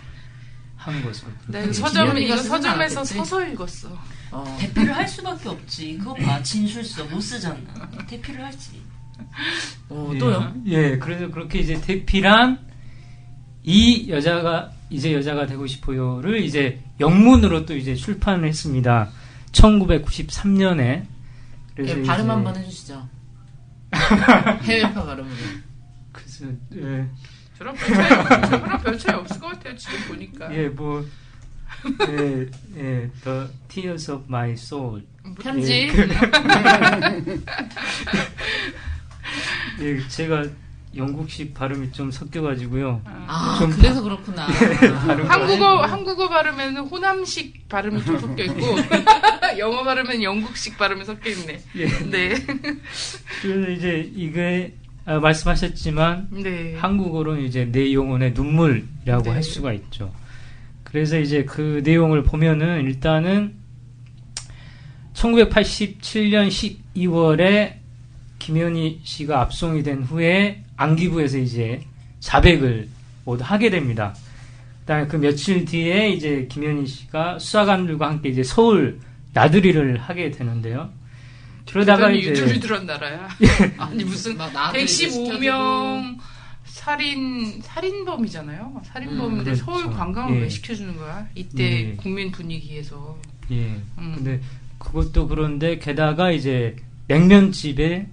한 0.78 1.04
것으로. 1.04 1.30
나 1.48 1.60
그렇게 1.60 2.22
이거 2.22 2.38
서점 2.38 2.62
서점에서? 2.62 3.04
서서 3.04 3.46
읽었어. 3.48 3.90
어. 4.32 4.58
대피를 4.62 4.96
할 4.96 5.10
수밖에 5.10 5.50
없지. 5.50 5.98
그거 5.98 6.14
봐. 6.14 6.42
진술서 6.42 7.04
못 7.04 7.20
쓰잖아. 7.20 7.58
대피를 8.08 8.46
할지. 8.46 8.82
어, 9.90 10.12
예, 10.14 10.18
또요? 10.18 10.54
예, 10.68 10.98
그래서 11.00 11.30
그렇게 11.30 11.60
이제 11.60 11.82
대피란 11.82 12.60
이 13.66 14.10
여자가 14.10 14.72
이제 14.90 15.14
여자가 15.14 15.48
되고 15.48 15.68
싶어요를 15.68 16.46
이제 16.46 16.82
영문으로 17.02 17.66
또 17.66 17.76
이제 17.76 17.94
출판을 17.94 18.48
했습니다. 18.48 19.10
1993년에. 19.52 21.19
예, 21.80 22.02
발음 22.04 22.30
한번 22.30 22.56
해주시죠. 22.58 23.08
해외파 24.64 25.04
발음으로. 25.04 25.36
그래서 26.12 26.46
예, 26.76 27.08
저랑 27.58 27.76
별 27.76 27.94
차이 27.96 28.10
저랑 28.50 28.82
별 28.82 28.98
차이 28.98 29.16
없을 29.16 29.40
것 29.40 29.48
같아요. 29.48 29.76
지금 29.76 30.00
보니까. 30.08 30.54
예, 30.56 30.68
뭐 30.70 31.06
예, 32.10 32.50
예, 32.78 33.10
The 33.24 33.48
Tears 33.68 34.12
of 34.12 34.26
My 34.28 34.52
Soul. 34.52 35.06
편지. 35.42 35.72
예, 35.72 35.88
그- 35.88 36.08
예, 39.82 40.08
제가 40.08 40.46
영국식 40.96 41.54
발음이 41.54 41.92
좀 41.92 42.10
섞여가지고요. 42.10 43.02
아, 43.06 43.58
좀 43.60 43.70
그래서 43.72 44.02
그렇구나. 44.02 44.48
발음- 45.06 45.26
한국어 45.28 45.82
한국어 45.84 46.30
발음에는 46.30 46.82
호남식 46.88 47.70
발음이 47.70 48.04
좀 48.04 48.18
섞여 48.20 48.44
있고 48.44 48.60
영어 49.60 49.84
발음은 49.84 50.24
영국식 50.24 50.78
발음이 50.78 51.06
섞여 51.06 51.30
있네. 51.30 51.60
예. 51.76 51.88
네. 52.10 52.30
그래서 53.42 53.70
이제 53.70 54.12
이게 54.16 54.74
아, 55.06 55.20
말씀하셨지만 55.20 56.28
네. 56.32 56.76
한국어로는 56.76 57.44
이제 57.44 57.66
내 57.72 57.94
영혼의 57.94 58.34
눈물이라고 58.34 59.24
네. 59.24 59.30
할 59.30 59.44
수가 59.44 59.74
있죠. 59.74 60.12
그래서 60.84 61.20
이제 61.20 61.46
그 61.46 61.82
내용을 61.84 62.24
보면은 62.24 62.82
일단은 62.86 63.54
1987년 65.14 66.48
12월에 66.96 67.74
김현희 68.40 69.02
씨가 69.04 69.42
압송이 69.42 69.84
된 69.84 70.02
후에 70.04 70.64
안기부에서 70.80 71.38
이제 71.38 71.82
자백을 72.22 72.88
모두 73.26 73.44
하게 73.44 73.70
됩니다. 73.70 74.16
그다음에 74.82 75.08
그 75.08 75.18
며칠 75.18 75.66
뒤에 75.66 76.10
이제 76.10 76.48
김현희 76.50 76.88
씨가 76.88 77.38
수사관들과 77.38 78.08
함께 78.08 78.30
이제 78.30 78.44
서울 78.44 79.00
나들이를 79.34 79.98
하게 80.00 80.32
되는데요. 80.32 80.90
그러다가 81.70 82.10
이제 82.10 82.30
유들유들한 82.32 82.86
나라야. 82.86 83.28
아니 83.78 84.04
무슨 84.04 84.38
막 84.38 84.52
나한테 84.52 84.84
이제 84.84 85.08
115명 85.08 86.18
살인 86.66 87.62
살인범이잖아요. 87.62 88.82
살인범인데 88.86 89.52
음, 89.52 89.56
서울 89.56 89.84
그렇죠. 89.84 89.98
관광을 89.98 90.38
예. 90.38 90.42
왜 90.44 90.50
시켜주는 90.50 90.96
거야? 90.96 91.28
이때 91.36 91.90
예. 91.90 91.96
국민 91.96 92.32
분위기에서. 92.32 93.18
예. 93.52 93.76
음. 93.98 94.14
근데 94.16 94.42
그것도 94.80 95.28
그런데 95.28 95.78
게다가 95.78 96.32
이제 96.32 96.78
냉면집에 97.08 98.08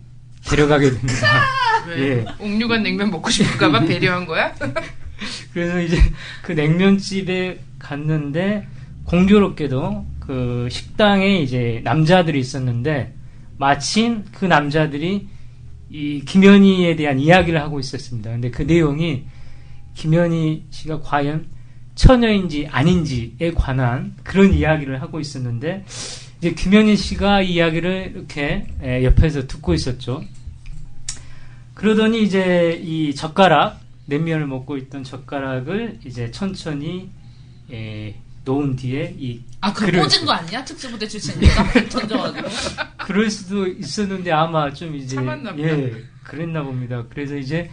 데려가게 0.44 0.90
됩니다. 0.90 1.26
왜 1.86 2.00
예. 2.00 2.24
옥류관 2.38 2.82
냉면 2.82 3.10
먹고 3.10 3.30
싶을까봐 3.30 3.80
배려한 3.80 4.26
거야? 4.26 4.54
그래서 5.52 5.80
이제 5.80 5.96
그 6.42 6.52
냉면집에 6.52 7.60
갔는데 7.78 8.66
공교롭게도 9.04 10.06
그 10.20 10.68
식당에 10.70 11.38
이제 11.38 11.80
남자들이 11.84 12.38
있었는데 12.38 13.14
마침 13.58 14.24
그 14.32 14.44
남자들이 14.44 15.28
이 15.88 16.22
김현희에 16.26 16.96
대한 16.96 17.20
이야기를 17.20 17.60
하고 17.60 17.78
있었습니다. 17.78 18.30
근데 18.30 18.50
그 18.50 18.62
내용이 18.62 19.24
김현희 19.94 20.64
씨가 20.70 21.00
과연 21.00 21.46
처녀인지 21.94 22.68
아닌지에 22.70 23.52
관한 23.54 24.14
그런 24.22 24.52
이야기를 24.52 25.00
하고 25.00 25.20
있었는데 25.20 25.84
이제 26.38 26.52
김현희 26.52 26.96
씨가 26.96 27.42
이 27.42 27.54
이야기를 27.54 28.12
이렇게 28.14 28.66
에, 28.82 29.04
옆에서 29.04 29.46
듣고 29.46 29.72
있었죠. 29.72 30.22
그러더니 31.80 32.22
이제 32.22 32.80
이 32.82 33.14
젓가락 33.14 33.78
냉면을 34.06 34.46
먹고 34.46 34.78
있던 34.78 35.04
젓가락을 35.04 35.98
이제 36.06 36.30
천천히 36.30 37.10
에, 37.70 38.14
놓은 38.46 38.76
뒤에 38.76 39.14
이 39.18 39.42
아, 39.60 39.72
그 39.74 39.84
글을 39.84 40.00
꽂은 40.08 40.24
거 40.24 40.32
아니야? 40.32 40.64
특수부대 40.64 41.06
출신이니까 41.06 41.72
던져가지고. 41.90 42.48
그럴 42.96 43.28
수도 43.28 43.66
있었는데 43.66 44.32
아마 44.32 44.72
좀 44.72 44.94
이제 44.96 45.16
참았나 45.16 45.52
보다. 45.52 45.68
예 45.68 46.02
그랬나 46.24 46.62
봅니다. 46.62 47.04
그래서 47.10 47.36
이제 47.36 47.68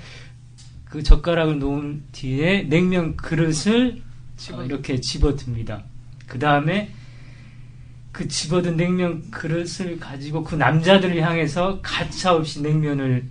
그 0.84 1.02
젓가락을 1.02 1.60
놓은 1.60 2.04
뒤에 2.12 2.63
냉면 2.63 3.16
그릇을 3.16 4.02
집어- 4.36 4.58
어, 4.60 4.66
이렇게 4.66 5.00
집어듭니다. 5.00 5.82
그 6.28 6.39
다음에 6.39 6.92
그 8.12 8.28
집어든 8.28 8.76
냉면 8.76 9.32
그릇을 9.32 9.98
가지고 9.98 10.44
그 10.44 10.56
남자들을 10.56 11.22
향해서 11.22 11.80
가차없이 11.82 12.62
냉면을 12.62 13.30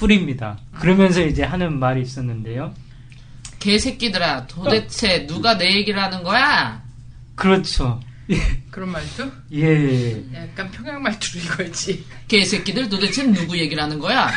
뿌립니다. 0.00 0.58
그러면서 0.80 1.20
이제 1.20 1.42
하는 1.42 1.78
말이 1.78 2.00
있었는데요. 2.00 2.74
개새끼들아, 3.58 4.46
도대체 4.46 5.26
누가 5.26 5.58
내 5.58 5.76
얘기를 5.76 6.02
하는 6.02 6.22
거야? 6.22 6.82
그렇죠. 7.34 8.00
그런 8.70 8.90
말도? 8.90 9.30
예, 9.52 9.62
예. 9.62 10.24
약간 10.34 10.70
평양 10.70 11.02
말투로 11.02 11.44
이거지. 11.44 12.04
개새끼들 12.28 12.88
도대체 12.88 13.30
누구 13.30 13.58
얘기를 13.58 13.82
하는 13.82 13.98
거야? 13.98 14.30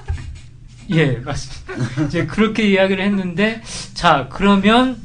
예, 0.90 1.18
맞습니다. 1.18 2.04
이제 2.04 2.24
그렇게 2.24 2.70
이야기를 2.70 3.04
했는데, 3.04 3.60
자, 3.92 4.28
그러면 4.32 4.98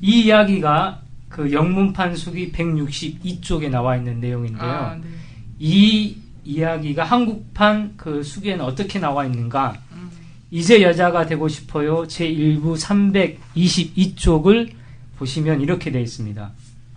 이 0.00 0.26
이야기가 0.26 1.02
그 1.28 1.52
영문판 1.52 2.14
수기 2.14 2.52
162쪽에 2.52 3.68
나와 3.68 3.96
있는 3.96 4.20
내용인데요. 4.20 4.70
아, 4.70 4.94
네. 4.94 5.08
이 5.58 6.16
이야기가 6.52 7.04
한국판 7.04 7.94
그 7.98 8.22
수기에는 8.22 8.64
어떻게 8.64 8.98
나와 8.98 9.26
있는가? 9.26 9.76
음. 9.92 10.10
이제 10.50 10.80
여자가 10.80 11.26
되고 11.26 11.46
싶어요. 11.46 12.04
제1부 12.04 12.78
322쪽을 13.54 14.70
보시면 15.18 15.60
이렇게 15.60 15.90
되어 15.90 16.00
있습니다. 16.00 16.50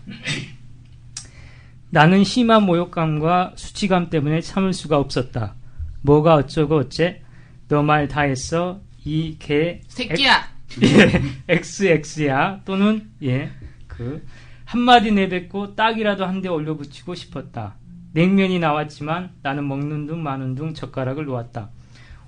나는 1.90 2.24
심한 2.24 2.64
모욕감과 2.64 3.54
수치감 3.58 4.10
때문에 4.10 4.40
참을 4.40 4.72
수가 4.72 4.98
없었다. 4.98 5.56
뭐가 6.02 6.36
어쩌고 6.36 6.78
어째? 6.78 7.22
너 7.68 7.84
말 7.84 8.08
다 8.08 8.22
했어. 8.22 8.80
이 9.06 9.36
개 9.40 9.82
새끼야! 9.88 10.50
예, 10.84 11.22
XX야 11.50 12.62
또는 12.64 13.10
예, 13.24 13.50
그 13.90 14.26
한마디 14.64 15.12
내뱉고 15.12 15.76
딱이라도 15.76 16.26
한 16.26 16.42
대 16.42 16.48
올려붙이고 16.48 17.14
싶었다. 17.16 17.76
냉면이 18.14 18.60
나왔지만 18.60 19.32
나는 19.42 19.68
먹는 19.68 20.08
둥 20.08 20.24
마는 20.24 20.56
둥 20.56 20.74
젓가락을 20.74 21.26
놓았다. 21.26 21.70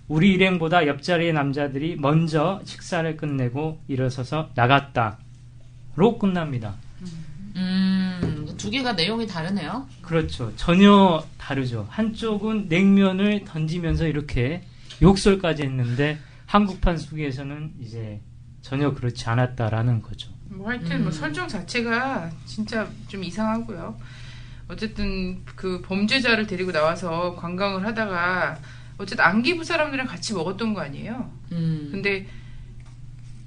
우리 0.08 0.34
일행보다 0.34 0.88
옆자리의 0.88 1.34
남자들이 1.34 1.96
먼저 1.98 2.62
식사를 2.66 3.16
끝내고 3.18 3.82
일어서서 3.88 4.52
나갔다. 4.56 5.18
로 5.96 6.18
끝납니다. 6.18 6.76
음, 7.56 8.48
두 8.58 8.70
개가 8.70 8.94
내용이 8.94 9.28
다르네요. 9.28 9.88
그렇죠. 10.02 10.52
전혀 10.56 11.24
다르죠. 11.38 11.88
한쪽은 11.90 12.68
냉면을 12.68 13.46
던지면서 13.46 14.08
이렇게 14.08 14.64
욕설까지 15.02 15.64
했는데 15.64 16.18
한국판 16.46 16.98
수기에서는 16.98 17.74
이제 17.80 18.22
전혀 18.62 18.94
그렇지 18.94 19.28
않았다라는 19.30 20.02
거죠. 20.02 20.32
뭐 20.46 20.70
하여튼 20.70 20.98
음. 20.98 21.04
뭐 21.04 21.12
설정 21.12 21.48
자체가 21.48 22.30
진짜 22.46 22.88
좀 23.08 23.24
이상하고요. 23.24 23.98
어쨌든 24.68 25.44
그 25.56 25.82
범죄자를 25.82 26.48
데리고 26.48 26.72
나와서 26.72 27.36
관광을 27.36 27.86
하다가 27.86 28.60
어쨌든 28.98 29.26
안기부 29.26 29.64
사람들이랑 29.64 30.08
같이 30.08 30.34
먹었던 30.34 30.74
거 30.74 30.82
아니에요. 30.82 31.32
음. 31.52 31.90
근데 31.92 32.28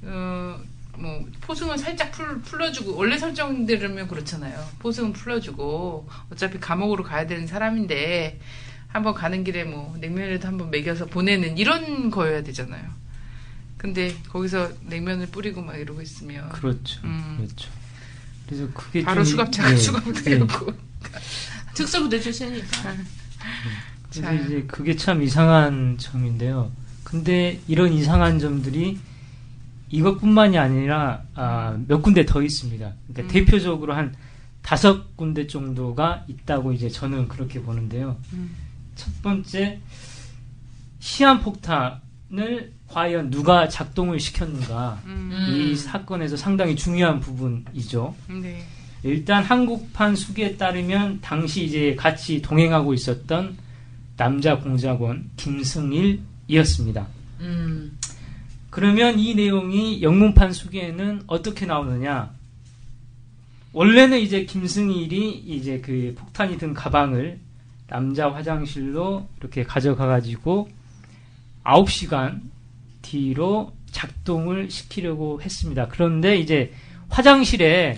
어 0.04 0.76
뭐 0.98 1.26
포승은 1.40 1.76
살짝 1.76 2.10
풀, 2.12 2.40
풀어주고 2.40 2.96
원래 2.96 3.18
설정대로면 3.18 4.08
그렇잖아요. 4.08 4.58
포승은 4.78 5.12
풀어주고 5.12 6.08
어차피 6.32 6.58
감옥으로 6.58 7.04
가야 7.04 7.26
되는 7.26 7.46
사람인데 7.46 8.40
한번 8.88 9.14
가는 9.14 9.44
길에 9.44 9.64
뭐 9.64 9.96
냉면이라도 10.00 10.48
한번 10.48 10.70
먹여서 10.70 11.06
보내는 11.06 11.58
이런 11.58 12.10
거여야 12.10 12.42
되잖아요. 12.42 12.88
근데 13.76 14.14
거기서 14.30 14.70
냉면을 14.86 15.26
뿌리고 15.26 15.60
막 15.62 15.76
이러고 15.76 16.00
있으면 16.00 16.48
그렇죠. 16.48 17.00
음. 17.04 17.36
그렇죠. 17.38 17.70
그래서 18.46 18.68
그게 18.72 19.02
바로 19.02 19.22
좀- 19.24 19.30
수갑차 19.32 19.72
예, 19.72 19.76
수갑되고 19.76 20.46
특수부대 21.74 22.20
출신이니까. 22.20 22.94
그래서 24.10 24.22
자. 24.22 24.32
이제 24.32 24.64
그게 24.66 24.96
참 24.96 25.22
이상한 25.22 25.96
점인데요. 25.98 26.70
근데 27.04 27.60
이런 27.68 27.92
이상한 27.92 28.38
점들이 28.38 28.98
이것뿐만이 29.90 30.58
아니라 30.58 31.22
아, 31.34 31.78
몇 31.86 32.02
군데 32.02 32.24
더 32.26 32.42
있습니다. 32.42 32.92
그러니까 33.08 33.22
음. 33.22 33.28
대표적으로 33.28 33.94
한 33.94 34.14
다섯 34.62 35.16
군데 35.16 35.46
정도가 35.46 36.24
있다고 36.28 36.72
이제 36.72 36.88
저는 36.88 37.28
그렇게 37.28 37.60
보는데요. 37.62 38.16
음. 38.32 38.56
첫 38.96 39.10
번째 39.22 39.80
시한폭탄을 40.98 42.72
과연 42.88 43.30
누가 43.30 43.68
작동을 43.68 44.20
시켰는가 44.20 45.00
음. 45.06 45.30
이 45.50 45.76
사건에서 45.76 46.36
상당히 46.36 46.76
중요한 46.76 47.20
부분이죠. 47.20 48.14
네. 48.28 48.64
일단 49.02 49.42
한국판 49.42 50.16
수기에 50.16 50.56
따르면 50.56 51.20
당시 51.20 51.64
이제 51.64 51.94
같이 51.94 52.42
동행하고 52.42 52.94
있었던 52.94 53.56
남자 54.16 54.58
공작원 54.58 55.30
김승일이었습니다. 55.36 57.06
음. 57.40 57.98
그러면 58.70 59.18
이 59.18 59.34
내용이 59.34 60.02
영문판 60.02 60.52
수기에는 60.52 61.22
어떻게 61.26 61.66
나오느냐? 61.66 62.30
원래는 63.72 64.18
이제 64.20 64.44
김승일이 64.44 65.32
이제 65.46 65.80
그 65.80 66.14
폭탄이 66.18 66.56
든 66.58 66.72
가방을 66.72 67.38
남자 67.88 68.32
화장실로 68.32 69.28
이렇게 69.38 69.64
가져가 69.64 70.06
가지고 70.06 70.68
9시간 71.62 72.40
뒤로 73.10 73.72
작동을 73.92 74.68
시키려고 74.70 75.40
했습니다. 75.40 75.86
그런데 75.88 76.36
이제 76.36 76.72
화장실에 77.08 77.96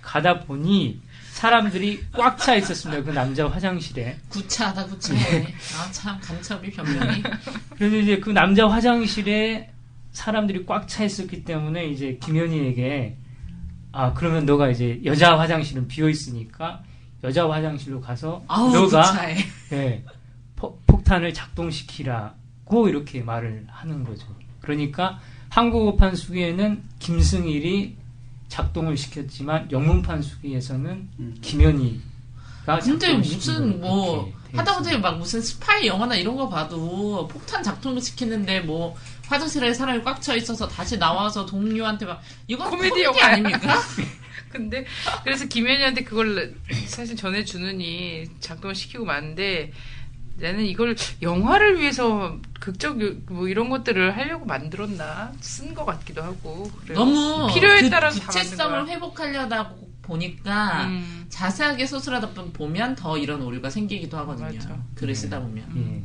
가다 0.00 0.40
보니 0.40 1.00
사람들이 1.32 2.00
꽉 2.12 2.38
차 2.38 2.54
있었습니다. 2.56 3.02
그 3.04 3.10
남자 3.10 3.46
화장실에. 3.48 4.16
구차하다 4.30 4.86
구차해. 4.86 5.46
아참 5.78 6.18
간첩이 6.20 6.70
변명이. 6.70 7.22
그래서 7.76 7.96
이제 7.96 8.18
그 8.18 8.30
남자 8.30 8.66
화장실에 8.68 9.70
사람들이 10.12 10.64
꽉 10.64 10.88
차 10.88 11.04
있었기 11.04 11.44
때문에 11.44 11.86
이제 11.88 12.18
김현희에게 12.22 13.18
아 13.92 14.14
그러면 14.14 14.46
너가 14.46 14.70
이제 14.70 15.00
여자 15.04 15.38
화장실은 15.38 15.86
비어 15.88 16.08
있으니까 16.08 16.82
여자 17.22 17.48
화장실로 17.50 18.00
가서 18.00 18.42
아우 18.48 18.72
너가 18.72 19.02
구차해. 19.02 19.36
예, 19.72 20.04
포- 20.54 20.78
폭탄을 20.86 21.34
작동시키라고 21.34 22.88
이렇게 22.88 23.20
말을 23.22 23.66
하는 23.68 24.04
거죠. 24.04 24.26
그러니까 24.66 25.20
한국어판 25.48 26.16
수기에는 26.16 26.82
김승일이 26.98 27.94
작동을 28.48 28.96
시켰지만 28.96 29.70
영문판 29.70 30.22
수기에서는 30.22 31.08
김현희가 31.40 32.80
근데 32.82 33.14
무슨 33.14 33.80
뭐 33.80 34.32
하다못해 34.54 34.98
막 34.98 35.18
무슨 35.18 35.40
스파이 35.40 35.86
영화나 35.86 36.16
이런 36.16 36.36
거 36.36 36.48
봐도 36.48 37.28
폭탄 37.28 37.62
작동을 37.62 38.00
시키는데 38.00 38.60
뭐 38.60 38.96
화장실에 39.26 39.72
사람이 39.72 40.02
꽉 40.02 40.20
차 40.20 40.34
있어서 40.34 40.66
다시 40.66 40.98
나와서 40.98 41.46
동료한테 41.46 42.06
막 42.06 42.20
이건 42.48 42.70
코미디 42.70 42.88
코미디, 42.90 43.04
영화 43.04 43.26
아닙니까? 43.26 43.80
근데 44.50 44.86
그래서 45.24 45.46
김현희한테 45.46 46.04
그걸 46.04 46.54
사실 46.86 47.16
전해주느니 47.16 48.28
작동을 48.40 48.74
시키고 48.74 49.04
마는데 49.04 49.72
나는 50.38 50.64
이걸 50.66 50.94
영화를 51.22 51.80
위해서 51.80 52.36
극적 52.60 53.00
요- 53.02 53.14
뭐 53.30 53.48
이런 53.48 53.68
것들을 53.70 54.16
하려고 54.16 54.44
만들었나 54.44 55.32
쓴 55.40 55.74
것 55.74 55.84
같기도 55.86 56.22
하고 56.22 56.70
그래요. 56.82 56.98
너무 56.98 57.52
필요에 57.54 57.80
그 57.82 57.90
따라서 57.90 58.20
거야. 58.86 58.94
회복하려다 58.94 59.70
보니까 60.02 60.86
음. 60.86 61.26
자세하게 61.28 61.86
소설하다 61.86 62.28
보면 62.52 62.94
더 62.96 63.16
이런 63.18 63.42
오류가 63.42 63.70
생기기도 63.70 64.16
하거든요. 64.18 64.46
맞아. 64.54 64.76
글을 64.94 65.14
쓰다 65.14 65.40
보면. 65.40 65.64
예. 65.76 66.02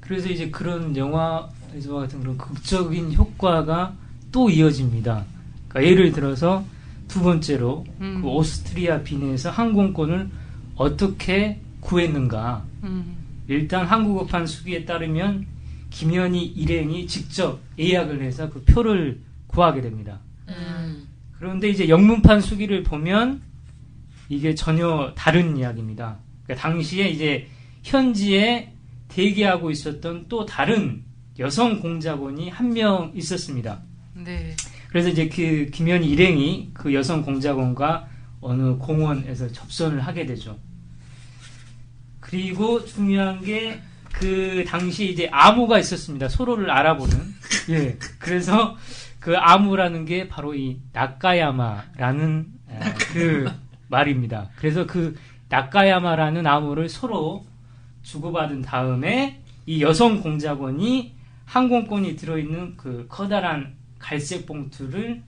그래서 0.00 0.28
이제 0.28 0.50
그런 0.50 0.96
영화에서 0.96 1.94
같은 1.94 2.20
그런 2.20 2.36
극적인 2.38 3.14
효과가 3.14 3.94
또 4.30 4.50
이어집니다. 4.50 5.24
그러니까 5.68 5.90
예를 5.90 6.12
들어서 6.12 6.64
두 7.08 7.20
번째로 7.22 7.84
음. 8.00 8.20
그 8.22 8.28
오스트리아 8.28 9.02
빈에서 9.02 9.50
항공권을 9.50 10.28
어떻게 10.76 11.60
구했는가. 11.80 12.64
음. 12.84 13.16
일단 13.48 13.86
한국어판 13.86 14.46
수기에 14.46 14.84
따르면 14.84 15.46
김현희 15.90 16.42
일행이 16.44 17.06
직접 17.06 17.60
예약을 17.78 18.22
해서 18.22 18.48
그 18.48 18.62
표를 18.64 19.20
구하게 19.46 19.80
됩니다. 19.82 20.20
음. 20.48 21.06
그런데 21.38 21.68
이제 21.68 21.88
영문판 21.88 22.40
수기를 22.40 22.82
보면 22.82 23.42
이게 24.28 24.54
전혀 24.54 25.12
다른 25.16 25.56
이야기입니다. 25.56 26.18
그러니까 26.44 26.62
당시에 26.68 27.08
이제 27.08 27.48
현지에 27.82 28.72
대기하고 29.08 29.70
있었던 29.70 30.26
또 30.28 30.46
다른 30.46 31.02
여성 31.38 31.80
공작원이 31.80 32.48
한 32.48 32.72
명 32.72 33.12
있었습니다. 33.14 33.82
네. 34.14 34.54
그래서 34.88 35.08
이제 35.08 35.28
그 35.28 35.66
김현희 35.72 36.08
일행이 36.08 36.70
그 36.72 36.94
여성 36.94 37.22
공작원과 37.22 38.08
어느 38.40 38.76
공원에서 38.76 39.50
접선을 39.52 40.00
하게 40.00 40.24
되죠. 40.26 40.58
그리고 42.32 42.84
중요한 42.84 43.42
게 43.42 43.80
그 44.12 44.64
당시 44.66 45.10
이제 45.10 45.28
암호가 45.32 45.78
있었습니다. 45.78 46.28
서로를 46.28 46.70
알아보는. 46.70 47.16
예. 47.70 47.98
그래서 48.18 48.76
그 49.18 49.36
암호라는 49.36 50.04
게 50.04 50.28
바로 50.28 50.54
이 50.54 50.78
나카야마라는 50.92 52.46
에, 52.70 52.80
그 53.12 53.50
말입니다. 53.88 54.50
그래서 54.56 54.86
그 54.86 55.16
나카야마라는 55.48 56.46
암호를 56.46 56.88
서로 56.88 57.46
주고받은 58.02 58.62
다음에 58.62 59.42
이 59.66 59.82
여성 59.82 60.20
공작원이 60.20 61.16
항공권이 61.44 62.16
들어있는 62.16 62.76
그 62.76 63.06
커다란 63.08 63.74
갈색 63.98 64.46
봉투를 64.46 65.22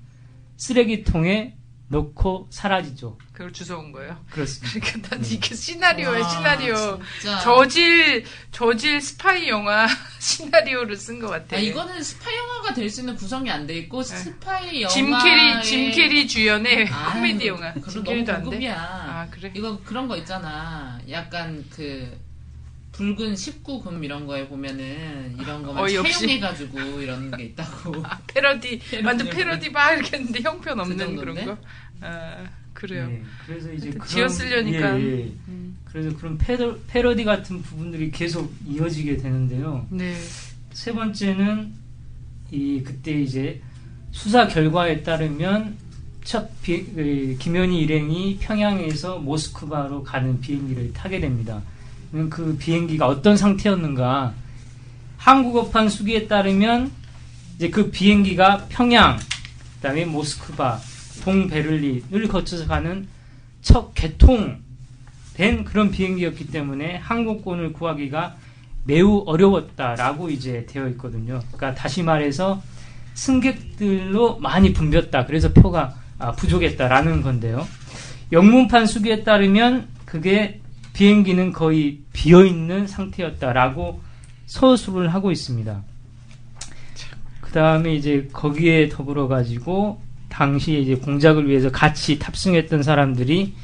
쓰레기통에 0.57 1.57
넣고 1.89 2.49
사라지죠. 2.51 3.19
그걸 3.33 3.53
주워온 3.53 3.93
거예요. 3.93 4.17
그렇습니다. 4.31 4.81
그러니까 4.81 5.17
난 5.17 5.25
이게 5.25 5.55
시나리오야 5.55 6.19
와, 6.21 6.29
시나리오. 6.29 7.01
진짜. 7.21 7.41
저질 7.41 8.25
저질 8.51 9.01
스파이 9.01 9.49
영화 9.49 9.87
시나리오를 10.19 10.97
쓴 10.97 11.21
것 11.21 11.29
같아. 11.29 11.57
아, 11.57 11.59
이거는 11.59 12.03
스파이 12.03 12.35
영화가 12.37 12.75
될 12.75 12.89
수 12.91 13.01
있는 13.01 13.15
구성이 13.17 13.51
안 13.51 13.67
돼 13.67 13.75
있고 13.79 14.03
스파이 14.03 14.83
영화 14.83 14.93
짐 14.95 15.11
캐리 15.19 15.63
짐 15.63 15.91
캐리 15.91 16.27
주연의 16.29 16.89
아유, 16.89 17.13
코미디 17.13 17.47
영화. 17.49 17.75
너무 17.75 18.11
안 18.11 18.25
돼. 18.25 18.35
고급이야. 18.41 18.75
아 18.77 19.27
그래. 19.31 19.53
이거 19.55 19.79
그런 19.85 20.09
거 20.09 20.17
있잖아. 20.17 20.99
약간 21.11 21.65
그 21.71 22.19
붉은 22.95 23.35
19금 23.35 24.05
이런 24.05 24.27
거에 24.27 24.47
보면은 24.47 25.37
이런 25.41 25.63
거만 25.65 25.83
어, 25.85 25.93
역시. 25.93 26.13
차용해가지고 26.13 27.01
이런 27.01 27.31
게 27.37 27.45
있다고. 27.45 28.03
아, 28.05 28.19
패러디 28.33 28.79
패러디 28.79 29.07
완전. 29.07 29.31
패러디 29.31 29.71
막 29.71 29.93
이렇게 29.95 30.17
했는데 30.17 30.41
형편 30.43 30.79
없는 30.79 30.99
정도인데? 30.99 31.43
그런 31.45 31.57
거. 31.57 31.63
아 32.03 32.45
그래요. 32.73 33.09
예, 33.11 33.23
그래서 33.47 33.73
이제 33.73 33.91
그런- 33.91 34.07
지어쓰려니까. 34.07 35.01
예, 35.01 35.05
예. 35.05 35.33
음. 35.49 35.77
그래서 35.85 36.17
그런 36.17 36.39
패러, 36.39 36.77
패러디 36.89 37.25
같은 37.25 37.63
부분들이 37.63 38.11
계속 38.11 38.53
이어지게 38.67 39.17
되는데요. 39.19 39.87
네. 39.91 40.15
세 40.73 40.93
번째는 40.93 41.73
이 42.53 42.83
그때 42.85 43.13
이제 43.21 43.61
수사 44.13 44.47
결과에 44.47 45.03
따르면 45.03 45.77
첫 46.25 46.49
비, 46.63 46.85
그 46.95 47.37
김현희 47.41 47.81
일행이 47.83 48.39
평양에서 48.41 49.19
모스크바로 49.19 50.03
가는 50.05 50.41
비행기를 50.41 50.93
타게 50.93 51.21
됩니다. 51.21 51.61
그럼 52.15 52.31
그 52.31 52.57
비행기가 52.57 53.09
어떤 53.09 53.37
상태였는가? 53.37 54.35
한국어판 55.17 55.89
수기에 55.89 56.29
따르면 56.29 56.93
이제 57.57 57.71
그 57.71 57.91
비행기가 57.91 58.67
평양, 58.69 59.19
그다음에 59.77 60.05
모스크바, 60.05 60.79
동베를린을 61.25 62.29
거쳐서 62.29 62.69
가는 62.69 63.09
첫 63.63 63.93
개통된 63.95 65.65
그런 65.65 65.91
비행기였기 65.91 66.53
때문에 66.53 66.99
항공권을 66.99 67.73
구하기가 67.73 68.37
매우 68.85 69.25
어려웠다라고 69.27 70.31
이제 70.31 70.67
되어 70.67 70.87
있거든요. 70.91 71.41
그러니까 71.49 71.75
다시 71.75 72.05
말해서 72.05 72.63
승객들로 73.15 74.39
많이 74.39 74.73
붐볐다. 74.73 75.27
그래서 75.27 75.53
표가 75.53 75.97
아, 76.21 76.31
부족했다라는 76.31 77.23
건데요. 77.23 77.67
영문판 78.31 78.87
수기에 78.87 79.25
따르면 79.25 79.89
그게 80.05 80.61
비행기는 80.95 81.53
거의 81.53 81.99
비어 82.13 82.45
있는 82.45 82.87
상태였다라고 82.87 84.01
서술을 84.47 85.13
하고 85.13 85.31
있습니다. 85.31 85.83
그 87.41 87.53
다음에 87.53 87.95
이제 87.95 88.29
거기에 88.33 88.89
더불어 88.89 89.29
가지고 89.29 90.01
당시에 90.29 90.79
이제 90.81 90.95
공작을 90.95 91.49
위해서 91.49 91.71
같이 91.71 92.19
탑승했던 92.19 92.83
사람들이 92.83 93.55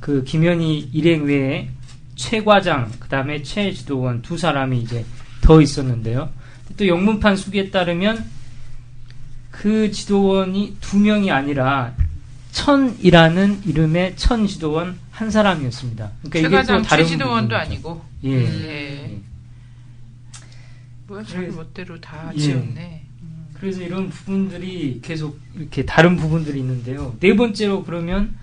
그 0.00 0.24
김현희 0.24 0.90
일행 0.92 1.24
외에 1.24 1.68
최 2.14 2.44
과장, 2.44 2.90
그 3.00 3.08
다음에 3.08 3.42
최 3.42 3.72
지도원 3.72 4.22
두 4.22 4.36
사람이 4.36 4.78
이제 4.78 5.04
더 5.40 5.60
있었는데요. 5.60 6.28
또 6.76 6.86
영문판 6.86 7.36
수기에 7.36 7.70
따르면 7.70 8.24
그 9.50 9.90
지도원이 9.90 10.76
두 10.80 10.98
명이 10.98 11.30
아니라 11.30 11.94
천이라는 12.52 13.62
이름의 13.66 14.16
천 14.16 14.46
지도원 14.46 14.98
한 15.20 15.30
사람이었습니다. 15.30 16.12
그러니까 16.22 16.38
이게 16.38 16.48
또 16.48 16.50
최과장 16.50 16.82
다른 16.82 17.04
부분이죠. 17.04 17.54
아니고. 17.56 18.02
예. 18.24 18.36
네. 18.38 19.20
뭐야 21.06 21.22
자기 21.24 21.48
멋대로 21.48 22.00
다 22.00 22.32
예. 22.34 22.38
지었네. 22.38 23.02
그래서 23.52 23.82
이런 23.82 24.08
부분들이 24.08 25.00
계속 25.02 25.38
이렇게 25.54 25.84
다른 25.84 26.16
부분들이 26.16 26.60
있는데요. 26.60 27.14
네 27.20 27.36
번째로 27.36 27.84
그러면 27.84 28.34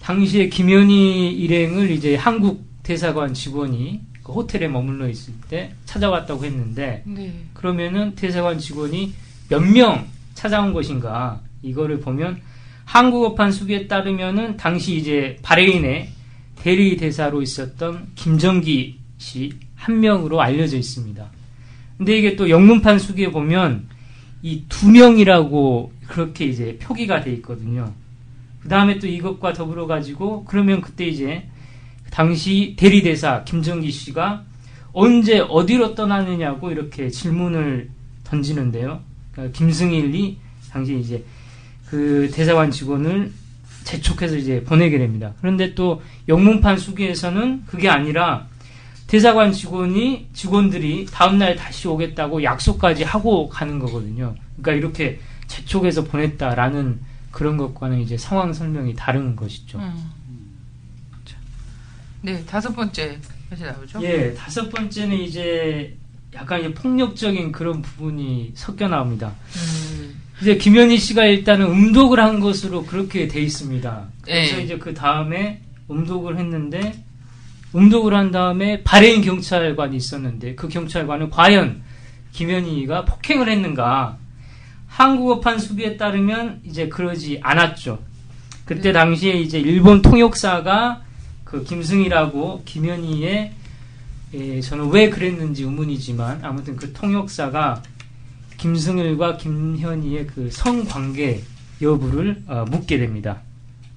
당시에 0.00 0.48
김현희 0.48 1.30
일행을 1.34 1.92
이제 1.92 2.16
한국 2.16 2.64
대사관 2.82 3.32
직원이 3.32 4.00
그 4.24 4.32
호텔에 4.32 4.66
머물러 4.66 5.08
있을 5.08 5.34
때 5.48 5.72
찾아왔다고 5.84 6.44
했는데 6.44 7.04
네. 7.06 7.32
그러면은 7.54 8.16
대사관 8.16 8.58
직원이 8.58 9.14
몇 9.48 9.60
명 9.62 10.08
찾아온 10.34 10.72
것인가 10.72 11.40
이거를 11.62 12.00
보면 12.00 12.40
한국어판 12.86 13.52
수기에 13.52 13.86
따르면은 13.86 14.56
당시 14.56 14.96
이제 14.96 15.36
바레인의 15.42 16.08
대리 16.56 16.96
대사로 16.96 17.42
있었던 17.42 18.08
김정기 18.14 18.98
씨 19.18 19.66
한 19.76 20.00
명으로 20.00 20.40
알려져 20.42 20.76
있습니다. 20.76 21.30
근데 21.96 22.18
이게 22.18 22.34
또 22.36 22.50
영문판 22.50 22.98
수기에 22.98 23.30
보면 23.30 23.86
이 24.42 24.64
두 24.68 24.90
명이라고 24.90 25.92
그렇게 26.08 26.46
이제 26.46 26.76
표기가 26.80 27.20
돼 27.20 27.32
있거든요. 27.34 27.92
그 28.60 28.68
다음에 28.68 28.98
또 28.98 29.06
이것과 29.06 29.52
더불어 29.52 29.86
가지고 29.86 30.44
그러면 30.44 30.80
그때 30.80 31.06
이제 31.06 31.46
당시 32.10 32.74
대리 32.76 33.02
대사 33.02 33.44
김정기 33.44 33.90
씨가 33.90 34.44
언제 34.92 35.38
어디로 35.38 35.94
떠나느냐고 35.94 36.70
이렇게 36.70 37.10
질문을 37.10 37.90
던지는데요. 38.24 39.00
그러니까 39.32 39.56
김승일이 39.56 40.38
당시 40.70 40.98
이제 40.98 41.24
그 41.88 42.30
대사관 42.32 42.70
직원을 42.70 43.32
재촉해서 43.84 44.36
이제 44.36 44.62
보내게 44.64 44.98
됩니다. 44.98 45.32
그런데 45.40 45.74
또 45.74 46.02
영문판 46.28 46.78
수기에서는 46.78 47.64
그게 47.66 47.88
아니라 47.88 48.48
대사관 49.06 49.52
직원이 49.52 50.28
직원들이 50.32 51.06
다음날 51.12 51.54
다시 51.54 51.86
오겠다고 51.86 52.42
약속까지 52.42 53.04
하고 53.04 53.48
가는 53.48 53.78
거거든요. 53.78 54.34
그러니까 54.60 54.72
이렇게 54.72 55.20
재촉해서 55.46 56.04
보냈다라는 56.04 57.00
그런 57.30 57.56
것과는 57.56 58.00
이제 58.00 58.16
상황 58.16 58.52
설명이 58.52 58.96
다른 58.96 59.36
것이죠. 59.36 59.78
음. 59.78 60.10
자. 61.24 61.36
네, 62.22 62.44
다섯 62.44 62.74
번째 62.74 63.20
다시 63.48 63.62
나오죠. 63.62 64.02
예, 64.02 64.34
다섯 64.34 64.68
번째는 64.68 65.16
이제 65.16 65.96
약간 66.34 66.60
이제 66.60 66.74
폭력적인 66.74 67.52
그런 67.52 67.82
부분이 67.82 68.52
섞여 68.56 68.88
나옵니다. 68.88 69.32
음. 69.54 70.25
이제 70.40 70.56
김현희 70.56 70.98
씨가 70.98 71.24
일단은 71.24 71.66
음독을 71.66 72.20
한 72.20 72.40
것으로 72.40 72.84
그렇게 72.84 73.26
돼 73.26 73.40
있습니다. 73.40 74.08
그래서 74.22 74.56
네. 74.56 74.62
이제 74.62 74.78
그 74.78 74.92
다음에 74.92 75.62
음독을 75.90 76.38
했는데 76.38 77.02
음독을 77.74 78.14
한 78.14 78.30
다음에 78.30 78.82
바레인 78.82 79.22
경찰관이 79.22 79.96
있었는데 79.96 80.54
그 80.54 80.68
경찰관은 80.68 81.30
과연 81.30 81.82
김현희가 82.32 83.04
폭행을 83.06 83.48
했는가? 83.48 84.18
한국어판 84.88 85.58
수비에 85.58 85.96
따르면 85.96 86.60
이제 86.64 86.88
그러지 86.88 87.40
않았죠. 87.42 87.98
그때 88.64 88.92
당시에 88.92 89.34
이제 89.34 89.58
일본 89.58 90.02
통역사가 90.02 91.02
그 91.44 91.64
김승희라고 91.64 92.62
김현희의 92.64 93.52
예, 94.34 94.60
저는 94.60 94.90
왜 94.90 95.08
그랬는지 95.08 95.62
의문이지만 95.62 96.40
아무튼 96.42 96.76
그 96.76 96.92
통역사가 96.92 97.82
김승일과 98.56 99.36
김현희의 99.36 100.26
그 100.28 100.50
성관계 100.50 101.42
여부를 101.82 102.42
어, 102.46 102.64
묻게 102.70 102.98
됩니다. 102.98 103.40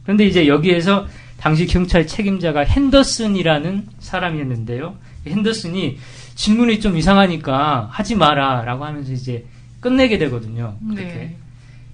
그런데 0.04 0.26
이제 0.26 0.48
여기에서 0.48 1.08
당시 1.38 1.66
경찰 1.66 2.06
책임자가 2.06 2.62
핸더슨이라는 2.62 3.88
사람이었는데요. 4.00 4.96
핸더슨이 5.26 5.98
질문이 6.36 6.80
좀 6.80 6.98
이상하니까 6.98 7.90
하지 7.92 8.16
마라라고 8.16 8.86
하면서 8.86 9.12
이제 9.12 9.46
끝내게 9.80 10.18
되거든요. 10.18 10.76
그렇게. 10.90 11.04
네. 11.04 11.36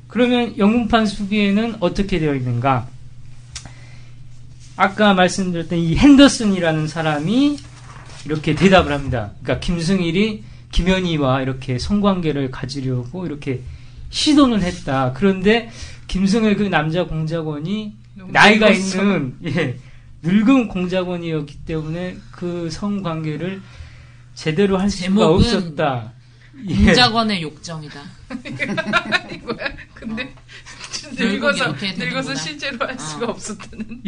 그러면 0.08 0.58
영문판 0.58 1.06
수기에는 1.06 1.76
어떻게 1.80 2.20
되어 2.20 2.36
있는가? 2.36 2.88
아까 4.78 5.14
말씀드렸던 5.14 5.78
이 5.80 5.96
핸더슨이라는 5.96 6.88
사람이 6.88 7.58
이렇게 8.26 8.56
대답을 8.56 8.92
합니다. 8.92 9.32
그러니까 9.42 9.66
김승일이 9.66 10.44
김현희와 10.76 11.42
이렇게 11.42 11.80
성관계를 11.80 12.52
가지려고 12.52 13.26
이렇게 13.26 13.62
시도는 14.10 14.62
했다. 14.62 15.14
그런데 15.16 15.72
김승일 16.08 16.58
그 16.58 16.64
남자 16.64 17.06
공작원이 17.06 17.96
나이가 18.28 18.70
늙었어. 18.70 19.02
있는 19.02 19.38
예, 19.46 19.78
늙은 20.22 20.68
공작원이었기 20.68 21.60
때문에 21.66 22.18
그 22.32 22.70
성관계를 22.70 23.62
제대로 24.34 24.78
할 24.78 24.90
수가 24.90 25.30
없었다. 25.30 26.12
예. 26.68 26.76
공작원의 26.76 27.42
욕정이다. 27.42 28.02
이거야. 29.32 29.70
근데 29.94 30.34
결국 31.18 31.32
늙어서. 31.32 31.76
늙어서 31.98 32.36
실제로 32.36 32.86
할 32.86 32.96
어. 32.96 32.98
수가 32.98 33.28
없었다는. 33.28 34.04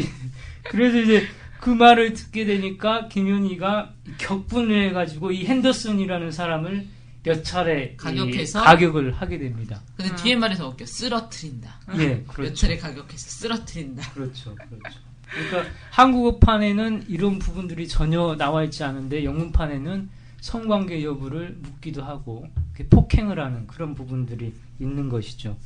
그래서 0.63 0.99
이제 0.99 1.27
그 1.59 1.69
말을 1.69 2.13
듣게 2.13 2.45
되니까 2.45 3.07
김현희가 3.07 3.93
격분을 4.17 4.89
해가지고 4.89 5.31
이 5.31 5.45
핸더슨이라는 5.45 6.31
사람을 6.31 6.87
몇 7.23 7.43
차례 7.43 7.91
이 7.93 7.97
가격해서? 7.97 8.63
가격을 8.63 9.13
하게 9.13 9.37
됩니다. 9.37 9.81
근데 9.97 10.15
뒤에 10.15 10.35
말이 10.35 10.55
더 10.55 10.69
웃겨. 10.69 10.85
쓰러트린다. 10.85 11.79
예, 11.97 12.07
몇 12.25 12.27
그렇죠. 12.27 12.53
차례 12.55 12.77
가격해서 12.77 13.29
쓰러트린다. 13.29 14.11
그렇죠, 14.13 14.55
그렇죠. 14.55 14.99
그러니까 15.29 15.71
한국어판에는 15.91 17.05
이런 17.09 17.37
부분들이 17.39 17.87
전혀 17.87 18.35
나와 18.37 18.63
있지 18.63 18.83
않은데 18.83 19.25
영문판에는 19.25 20.09
성관계 20.39 21.03
여부를 21.03 21.57
묻기도 21.59 22.03
하고 22.03 22.47
폭행을 22.89 23.39
하는 23.39 23.67
그런 23.67 23.93
부분들이 23.93 24.53
있는 24.79 25.09
것이죠. 25.09 25.57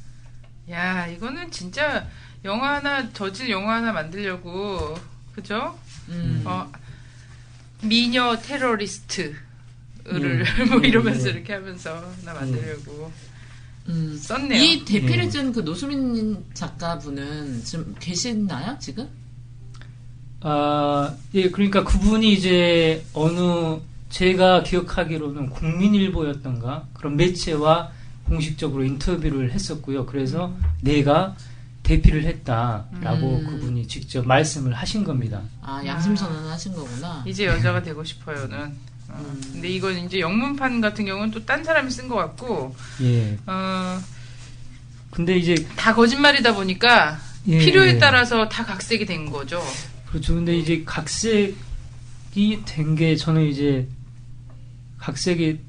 야, 0.71 1.05
이거는 1.07 1.51
진짜 1.51 2.07
영화 2.43 2.75
하나 2.75 3.11
저질 3.11 3.49
영화 3.49 3.75
하나 3.75 3.91
만들려고 3.91 4.95
그죠? 5.33 5.77
음. 6.09 6.43
어, 6.45 6.71
미녀 7.81 8.37
테러리스트를 8.37 9.35
예. 10.07 10.63
뭐 10.69 10.81
예, 10.83 10.87
이러면서 10.87 11.27
예. 11.29 11.31
이렇게 11.31 11.53
하면서 11.53 12.03
나 12.23 12.33
만들려고 12.33 13.11
음. 13.89 14.17
썼네요. 14.17 14.61
이 14.61 14.85
대피를 14.85 15.31
쓴그 15.31 15.61
노수민 15.61 16.43
작가분은 16.53 17.63
지금 17.63 17.95
계시나요, 17.99 18.77
지금? 18.79 19.07
아, 20.41 21.13
예, 21.33 21.49
그러니까 21.49 21.83
그분이 21.83 22.33
이제 22.33 23.03
어느 23.13 23.79
제가 24.09 24.63
기억하기로는 24.63 25.49
국민일보였던가 25.49 26.87
그런 26.93 27.15
매체와 27.15 27.91
공식적으로 28.25 28.83
인터뷰를 28.83 29.51
했었고요. 29.51 30.05
그래서 30.05 30.53
내가 30.81 31.35
대피를 31.91 32.23
했다라고 32.23 33.39
음. 33.39 33.47
그분이 33.47 33.87
직접 33.87 34.25
말씀을 34.25 34.73
하신 34.73 35.03
겁니다. 35.03 35.41
아, 35.61 35.81
양심 35.85 36.15
선언 36.15 36.47
하신 36.49 36.73
거구나. 36.73 37.23
이제 37.27 37.45
여자가 37.45 37.83
되고 37.83 38.01
싶어요는. 38.03 38.57
어, 39.09 39.15
음. 39.19 39.41
근데 39.51 39.67
이건 39.67 39.97
이제 40.05 40.19
영문판 40.21 40.79
같은 40.79 41.03
경우는 41.05 41.31
또 41.31 41.45
딴 41.45 41.63
사람이 41.65 41.91
쓴 41.91 42.07
것 42.07 42.15
같고, 42.15 42.73
예. 43.01 43.37
어, 43.45 43.99
근데 45.09 45.37
이제 45.37 45.53
다 45.75 45.93
거짓말이다 45.93 46.53
보니까 46.55 47.19
예. 47.47 47.57
필요에 47.59 47.97
따라서 47.97 48.47
다 48.47 48.63
각색이 48.65 49.05
된 49.05 49.29
거죠. 49.29 49.61
그렇죠. 50.07 50.35
근데 50.35 50.55
이제 50.57 50.83
각색이 50.85 51.55
된 52.65 52.95
게 52.95 53.17
저는 53.17 53.45
이제 53.47 53.85
각색이 54.97 55.59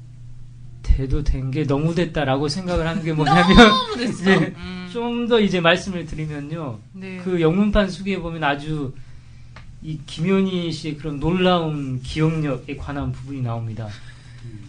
돼도 0.83 1.23
된 1.25 1.51
게 1.51 1.65
너무 1.65 1.93
됐다라고 1.95 2.47
생각을 2.47 2.87
하는 2.87 3.03
게 3.03 3.11
뭐냐면 3.11 3.55
너무 3.57 3.97
됐어. 3.97 4.23
예, 4.31 4.35
음, 4.55 4.82
좀 4.93 5.27
더 5.27 5.39
이제 5.39 5.59
말씀을 5.59 6.05
드리면요. 6.05 6.79
네. 6.93 7.17
그 7.23 7.41
영문판 7.41 7.89
수기에 7.89 8.19
보면 8.19 8.43
아주 8.43 8.93
이 9.81 9.99
김현희 10.05 10.71
씨의 10.71 10.97
그런 10.97 11.19
놀라운 11.19 12.01
기억력에 12.01 12.77
관한 12.77 13.11
부분이 13.11 13.41
나옵니다. 13.41 13.87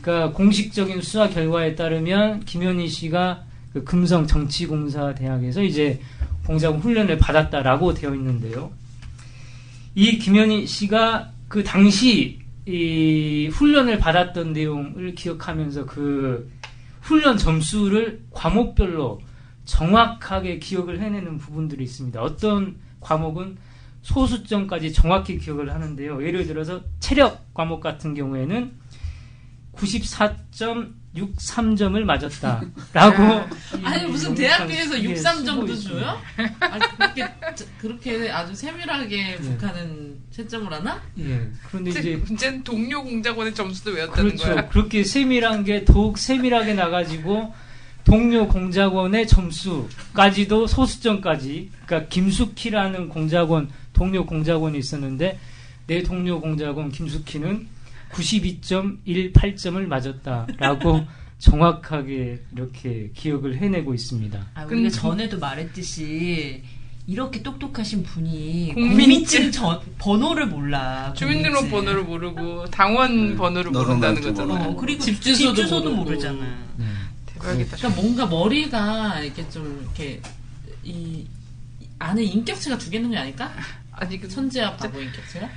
그러니까 0.00 0.36
공식적인 0.36 1.02
수사 1.02 1.28
결과에 1.28 1.74
따르면 1.74 2.44
김현희 2.44 2.88
씨가 2.88 3.44
그 3.72 3.84
금성 3.84 4.26
정치공사 4.26 5.14
대학에서 5.14 5.62
이제 5.62 6.00
공작원 6.46 6.80
훈련을 6.80 7.18
받았다라고 7.18 7.94
되어 7.94 8.14
있는데요. 8.14 8.72
이 9.94 10.18
김현희 10.18 10.66
씨가 10.66 11.30
그 11.48 11.62
당시 11.62 12.40
이 12.66 13.48
훈련을 13.52 13.98
받았던 13.98 14.52
내용을 14.52 15.14
기억하면서 15.14 15.86
그 15.86 16.50
훈련 17.02 17.36
점수를 17.36 18.20
과목별로 18.30 19.20
정확하게 19.64 20.58
기억을 20.58 21.00
해내는 21.00 21.38
부분들이 21.38 21.84
있습니다. 21.84 22.20
어떤 22.20 22.76
과목은 23.00 23.56
소수점까지 24.02 24.92
정확히 24.92 25.38
기억을 25.38 25.72
하는데요. 25.72 26.22
예를 26.26 26.46
들어서 26.46 26.82
체력 27.00 27.54
과목 27.54 27.80
같은 27.80 28.14
경우에는 28.14 28.72
94.63점을 29.74 31.98
맞았다 32.04 32.62
라고 32.92 33.22
아니, 33.82 34.04
무슨 34.06 34.34
대학교에서 34.34 34.96
63점도 34.96 35.82
줘요? 35.82 36.20
아, 36.60 36.78
그렇게, 36.78 37.26
그렇게 37.80 38.30
아주 38.30 38.54
세밀하게 38.54 39.36
북한은 39.36 40.18
채점을 40.30 40.70
하나? 40.72 41.02
예. 41.18 41.50
그런데 41.68 41.90
이제 41.90 42.16
문제는 42.16 42.62
동료 42.62 43.02
공작원의 43.02 43.54
점수도 43.54 43.90
외웠다는 43.92 44.36
그렇죠. 44.36 44.54
거야. 44.54 44.68
그렇게 44.68 45.02
세밀한 45.02 45.64
게 45.64 45.84
더욱 45.84 46.18
세밀하게 46.18 46.74
나가지고 46.74 47.52
동료 48.04 48.46
공작원의 48.48 49.26
점수까지도 49.26 50.66
소수점까지 50.66 51.70
그러니까 51.86 52.08
김숙희라는 52.10 53.08
공작원 53.08 53.70
동료 53.92 54.26
공작원이 54.26 54.78
있었는데 54.78 55.38
내 55.86 56.02
동료 56.02 56.40
공작원 56.40 56.90
김숙희는 56.90 57.66
92.18점을 58.12 59.86
맞았다라고 59.86 61.04
정확하게 61.38 62.40
이렇게 62.54 63.10
기억을 63.14 63.56
해내고 63.56 63.92
있습니다. 63.94 64.38
아, 64.54 64.60
우리가 64.64 64.66
근데- 64.68 64.88
전에도 64.90 65.38
말했듯이 65.38 66.62
이렇게 67.06 67.42
똑똑하신 67.42 68.02
분이 68.02 68.72
국민증- 68.74 69.52
전- 69.52 69.78
번호를 69.98 70.46
몰라. 70.46 71.12
주민등록 71.14 71.68
국민증. 71.68 71.70
번호를 71.86 72.04
모르고 72.04 72.64
당원 72.70 73.30
네. 73.30 73.36
번호를 73.36 73.72
모른다는 73.72 74.22
좀 74.22 74.34
거잖아요. 74.34 74.70
어, 74.70 74.76
그리고 74.76 75.02
집집 75.04 75.34
주소도 75.36 75.54
주소도, 75.54 75.90
모르고. 75.90 76.04
모르잖아. 76.04 76.64
대박이다. 77.44 77.76
그러니까 77.76 78.00
뭔가 78.02 78.26
머리가 78.26 79.20
이렇게 79.20 79.48
좀 79.50 79.80
이렇게 79.82 80.20
이 80.82 81.26
안에 81.98 82.22
인격체가 82.24 82.78
두 82.78 82.90
개 82.90 82.96
있는 82.96 83.10
게 83.10 83.18
아닐까? 83.18 83.52
아니 83.92 84.18
그 84.20 84.28
천재와 84.28 84.76
바보 84.76 85.00
인격체가? 85.00 85.48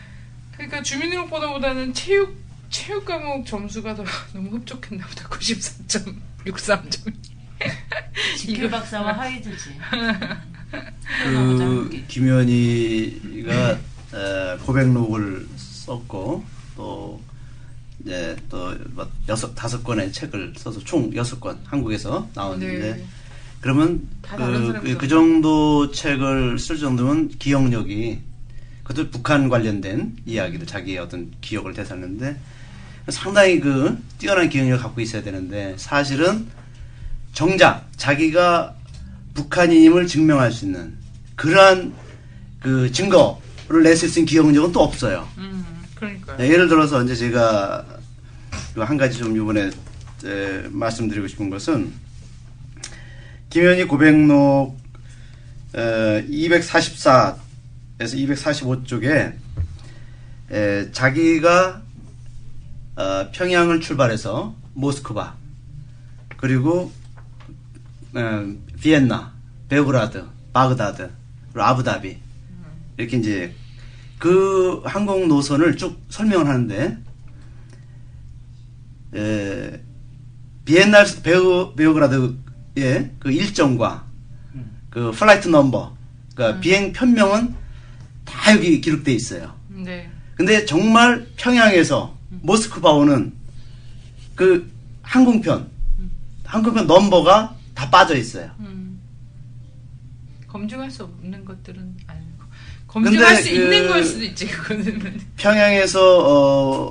그러니까 0.54 0.82
주민등록 0.84 1.30
번호보다는 1.30 1.94
체육 1.94 2.36
체육 2.70 3.06
과목 3.06 3.46
점수가 3.46 3.96
더 3.96 4.04
너무 4.34 4.58
흡족했나 4.58 5.06
보다. 5.08 5.28
94.63점. 5.30 7.14
지킬 8.38 8.70
박사와 8.70 9.14
하이드지. 9.18 9.72
그 11.24 12.04
김현희가 12.08 13.72
에, 13.72 14.58
고백록을 14.66 15.48
썼고 15.56 16.44
또 16.76 17.22
이제 18.08 18.38
또뭐 18.50 19.12
여섯 19.28 19.54
다섯 19.54 19.84
권의 19.84 20.14
책을 20.14 20.54
써서 20.56 20.80
총 20.80 21.14
여섯 21.16 21.42
권 21.42 21.60
한국에서 21.66 22.28
나왔는데 22.34 22.80
네. 22.80 23.06
그러면 23.60 24.08
그, 24.22 24.80
그, 24.82 24.98
그 24.98 25.08
정도 25.10 25.92
책을 25.92 26.58
쓸 26.58 26.78
정도면 26.78 27.30
기억력이 27.38 28.22
그것도 28.84 29.10
북한 29.10 29.50
관련된 29.50 30.16
이야기도 30.26 30.66
자기의 30.66 31.00
어떤 31.00 31.32
기억을 31.42 31.74
되살렸는데 31.74 32.40
상당히 33.10 33.60
그 33.60 33.98
뛰어난 34.18 34.50
기억력을 34.50 34.82
갖고 34.82 35.02
있어야 35.02 35.22
되는데 35.22 35.76
사실은 35.78 36.48
정작 37.34 37.90
자기가 37.98 38.74
북한인임을 39.34 40.08
증명할 40.08 40.52
수 40.54 40.66
있는 40.66 40.96
그러한 41.36 41.94
그 42.62 42.90
증거를 42.92 43.84
냈을 43.84 44.08
수 44.08 44.20
있는 44.20 44.30
기억력은 44.30 44.72
또 44.72 44.82
없어요. 44.82 45.28
음, 45.38 45.66
그러니까요. 45.96 46.38
네, 46.38 46.50
예를 46.50 46.68
들어서 46.68 47.04
이제 47.04 47.16
제가 47.16 47.86
그 47.86 47.97
한 48.78 48.98
가지 48.98 49.18
좀 49.18 49.36
이번에 49.36 49.70
에, 50.26 50.68
말씀드리고 50.70 51.28
싶은 51.28 51.50
것은 51.50 51.94
김현희 53.50 53.86
고백록 53.86 54.78
244에서 55.74 57.38
245쪽에 58.00 59.34
자기가 60.92 61.82
어, 62.96 63.30
평양을 63.32 63.80
출발해서 63.80 64.56
모스크바 64.74 65.36
그리고 66.38 66.92
어, 68.16 68.54
비엔나, 68.82 69.34
베오그라드, 69.70 70.26
바그다드, 70.52 71.12
그리고 71.52 71.62
아부다비 71.62 72.18
이렇게 72.98 73.18
이제 73.18 73.54
그 74.18 74.82
항공 74.86 75.28
노선을 75.28 75.78
쭉 75.78 76.02
설명을 76.10 76.48
하는데 76.48 76.98
에, 79.18 79.82
비엔나 80.66 81.06
베오 81.24 81.76
베오그라드의 81.76 83.12
그 83.20 83.32
일정과 83.32 84.06
그 84.90 85.12
flight 85.12 85.48
number, 85.48 85.96
그러니까 86.36 86.60
비행 86.60 86.94
편명은 86.94 87.56
다 88.26 88.54
여기 88.54 88.80
기록돼 88.82 89.14
있어요. 89.14 89.56
네. 89.70 90.10
근데 90.36 90.66
정말 90.66 91.28
평양에서 91.36 92.16
모스크바 92.30 92.92
오는 92.92 93.34
그 94.36 94.70
항공편, 95.02 95.70
항공편 96.44 96.86
넘버가 96.88 97.56
다 97.74 97.90
빠져 97.90 98.16
있어요. 98.16 98.52
음. 98.60 99.00
검증할 100.48 100.90
수 100.92 101.04
없는 101.04 101.46
것들은 101.46 101.98
검증할 103.04 103.36
근데 103.36 103.42
수 103.44 103.50
그- 103.50 103.56
있는 103.56 103.88
걸 103.88 104.04
수도 104.04 104.24
있지 104.24 104.48
그거는. 104.48 105.20
평양에서 105.38 106.20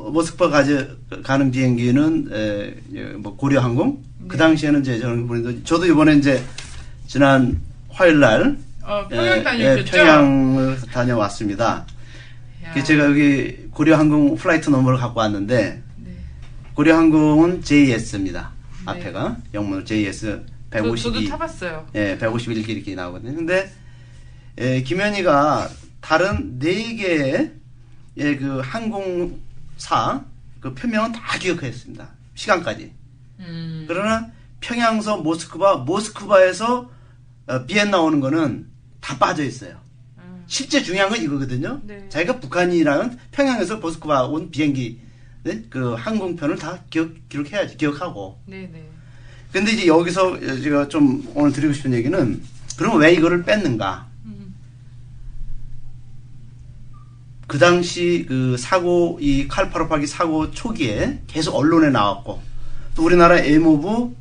어, 0.06 0.10
모스크바 0.10 0.48
가지, 0.48 0.86
가는 1.22 1.50
비행기는 1.50 2.28
에, 2.32 2.74
예, 2.94 3.02
뭐 3.14 3.36
고려항공 3.36 4.02
그 4.28 4.36
당시에는 4.36 4.80
이제 4.80 4.98
저는 4.98 5.26
보는데 5.26 5.62
저도 5.64 5.86
이번에 5.86 6.14
이제 6.14 6.42
지난 7.06 7.60
화요일 7.88 8.20
날 8.20 8.56
어, 8.82 9.06
평양 9.08 9.38
예, 9.38 9.42
다녀오셨죠? 9.42 9.80
예, 9.80 9.84
평양을 10.02 10.80
다녀왔습니다. 10.92 11.86
야. 12.64 12.70
그 12.74 12.82
제가 12.82 13.04
여기 13.06 13.56
고려항공 13.70 14.36
flight 14.36 14.70
number를 14.70 14.98
갖고 14.98 15.20
왔는데 15.20 15.82
네. 16.04 16.10
고려항공은 16.74 17.62
JS입니다. 17.62 18.50
네. 18.86 18.92
앞에가 18.92 19.36
영문으로 19.54 19.84
JS 19.84 20.42
저, 20.72 20.82
152. 20.82 21.02
저 21.02 21.12
도 21.12 21.28
타봤어요. 21.28 21.86
예, 21.94 22.18
151기 22.20 22.68
이렇게 22.68 22.94
나오거든요. 22.94 23.34
근데 23.34 23.70
예, 24.60 24.82
김현희가 24.82 25.68
다른 26.00 26.58
네 26.58 26.94
개의 26.94 27.52
예, 28.18 28.36
그 28.36 28.60
항공사 28.60 30.24
그 30.60 30.74
표명은 30.74 31.12
다 31.12 31.38
기억했습니다. 31.38 32.08
시간까지. 32.34 32.92
음. 33.40 33.84
그러나 33.86 34.30
평양서 34.60 35.18
모스크바, 35.18 35.76
모스크바에서 35.78 36.90
어, 37.48 37.64
비엔나 37.66 38.00
오는 38.00 38.20
거는 38.20 38.66
다 39.00 39.18
빠져 39.18 39.44
있어요. 39.44 39.78
음. 40.18 40.44
실제 40.46 40.82
중요한 40.82 41.10
건 41.10 41.22
이거거든요. 41.22 41.80
네. 41.84 42.08
자기가 42.08 42.40
북한이라는 42.40 43.18
평양에서 43.32 43.76
모스크바 43.76 44.24
온 44.24 44.50
비행기 44.50 45.00
네? 45.44 45.62
그 45.70 45.94
항공편을 45.94 46.56
다 46.56 46.82
기억, 46.90 47.28
기록해야지 47.28 47.76
기억하고. 47.76 48.40
네네. 48.46 48.90
근데 49.52 49.72
이제 49.72 49.86
여기서 49.86 50.40
제가 50.60 50.88
좀 50.88 51.30
오늘 51.34 51.52
드리고 51.52 51.72
싶은 51.72 51.94
얘기는 51.94 52.42
그러면 52.76 52.98
왜 52.98 53.12
이거를 53.14 53.44
뺐는가? 53.44 54.08
음. 54.24 54.54
그 57.46 57.58
당시 57.58 58.24
그 58.28 58.56
사고 58.56 59.18
이 59.20 59.46
칼파로파기 59.46 60.06
사고 60.06 60.50
초기에 60.50 61.22
계속 61.26 61.54
언론에 61.54 61.90
나왔고 61.90 62.42
또 62.94 63.04
우리나라 63.04 63.38
애모부 63.38 64.14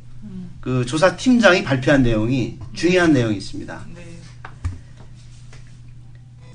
그 0.60 0.84
조사 0.84 1.16
팀장이 1.16 1.62
발표한 1.62 2.02
내용이 2.02 2.58
중요한 2.72 3.12
내용이 3.12 3.36
있습니다. 3.36 3.86
네. 3.94 4.04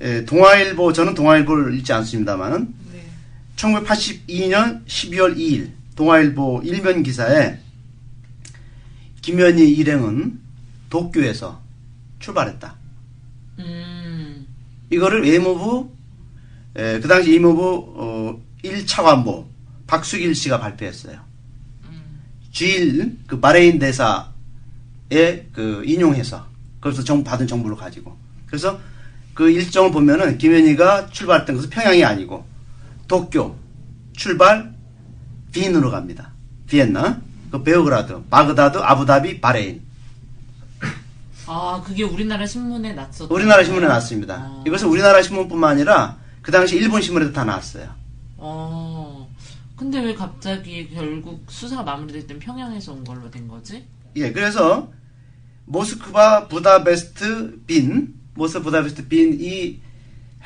예, 0.02 0.24
동아일보 0.24 0.92
저는 0.92 1.14
동아일보를 1.14 1.74
읽지 1.78 1.92
않습니다만은 1.92 2.74
네. 2.92 3.06
1982년 3.56 4.84
12월 4.86 5.36
2일 5.36 5.70
동아일보 5.96 6.62
일면 6.64 7.02
기사에 7.02 7.58
김현희 9.22 9.72
일행은 9.72 10.40
도쿄에서 10.90 11.62
출발했다. 12.18 12.76
음. 13.60 14.46
이거를 14.90 15.22
외무부 15.22 15.90
에, 16.76 17.00
그 17.00 17.08
당시 17.08 17.32
외무부 17.32 17.92
어, 17.96 18.40
1차 18.64 19.02
관보 19.02 19.46
박수길 19.86 20.34
씨가 20.34 20.58
발표했어요. 20.60 21.20
주일 22.50 23.16
그 23.26 23.40
바레인 23.40 23.78
대사에 23.78 24.28
그 25.52 25.82
인용해서 25.86 26.46
그래서 26.80 27.02
정 27.02 27.24
받은 27.24 27.46
정보를 27.46 27.76
가지고 27.76 28.16
그래서 28.46 28.78
그 29.34 29.50
일정을 29.50 29.90
보면은 29.90 30.36
김현희가 30.36 31.06
출발했던 31.06 31.56
것은 31.56 31.70
평양이 31.70 32.04
아니고 32.04 32.44
도쿄 33.08 33.56
출발 34.14 34.74
비인으로 35.52 35.90
갑니다. 35.90 36.32
비엔나 36.66 37.20
그 37.50 37.62
베오그라드 37.62 38.24
바그다드 38.30 38.78
아부다비 38.78 39.40
바레인 39.40 39.82
아, 41.46 41.82
그게 41.84 42.02
우리나라 42.02 42.46
신문에 42.46 42.92
났었 42.94 43.30
우리나라 43.30 43.64
신문에 43.64 43.86
나왔습니다. 43.86 44.34
아. 44.34 44.64
이것은 44.66 44.88
우리나라 44.88 45.22
신문뿐만 45.22 45.70
아니라 45.72 46.21
그 46.42 46.50
당시 46.50 46.76
일본 46.76 47.00
신문에도 47.00 47.32
다 47.32 47.44
나왔어요. 47.44 47.88
어. 48.36 49.30
근데 49.76 50.00
왜 50.00 50.14
갑자기 50.14 50.88
결국 50.90 51.44
수사가 51.48 51.82
마무리될 51.82 52.26
땐 52.26 52.38
평양에서 52.38 52.92
온 52.92 53.04
걸로 53.04 53.30
된 53.30 53.48
거지? 53.48 53.84
예, 54.16 54.30
그래서 54.32 54.92
모스크바 55.64 56.48
부다페스트 56.48 57.62
빈, 57.66 58.14
모스 58.34 58.60
부다페스트 58.60 59.08
빈 59.08 59.40
이 59.40 59.80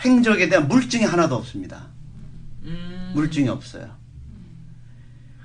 행적에 0.05 0.49
대한 0.49 0.69
물증이 0.69 1.05
하나도 1.05 1.35
없습니다. 1.37 1.87
음. 2.65 3.13
물증이 3.15 3.49
없어요. 3.49 3.91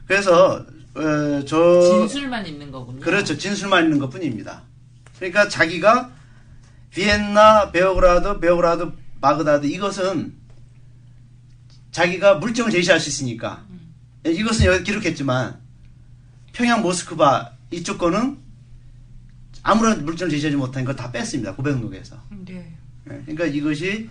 그래서 0.05 0.65
어, 0.93 1.45
저 1.45 1.81
진술만 1.81 2.45
있는 2.45 2.69
거군요. 2.71 2.99
그렇죠 2.99 3.37
진술만 3.37 3.85
있는 3.85 3.99
것뿐입니다. 3.99 4.63
그러니까 5.17 5.47
자기가 5.47 6.11
비엔나, 6.89 7.71
베오그라드, 7.71 8.39
베오그라드, 8.41 8.91
바그다드 9.21 9.67
이것은 9.67 10.35
자기가 11.91 12.35
물증을 12.35 12.71
제시할 12.71 12.99
수 12.99 13.09
있으니까 13.09 13.63
예, 14.25 14.31
이것은 14.31 14.65
여기 14.65 14.83
기록했지만 14.83 15.59
평양 16.53 16.81
모스크바 16.81 17.51
이쪽 17.71 17.97
거는 17.97 18.37
아무런 19.63 20.05
물증을 20.05 20.29
제시하지 20.31 20.55
못한 20.57 20.83
거다 20.85 21.11
뺐습니다 21.11 21.55
고백록에서. 21.55 22.21
네. 22.45 22.75
예, 23.09 23.21
그러니까 23.25 23.45
이것이 23.45 24.09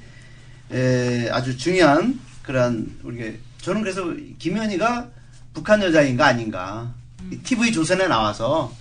에, 0.72 1.28
아주 1.30 1.56
중요한 1.56 2.18
그러한 2.42 2.98
우리가 3.02 3.36
저는 3.62 3.82
그래서 3.82 4.04
김현희가 4.38 5.08
북한 5.52 5.82
여자인가 5.82 6.26
아닌가. 6.26 6.94
TV 7.44 7.70
조선에 7.70 8.08
나와서 8.08 8.74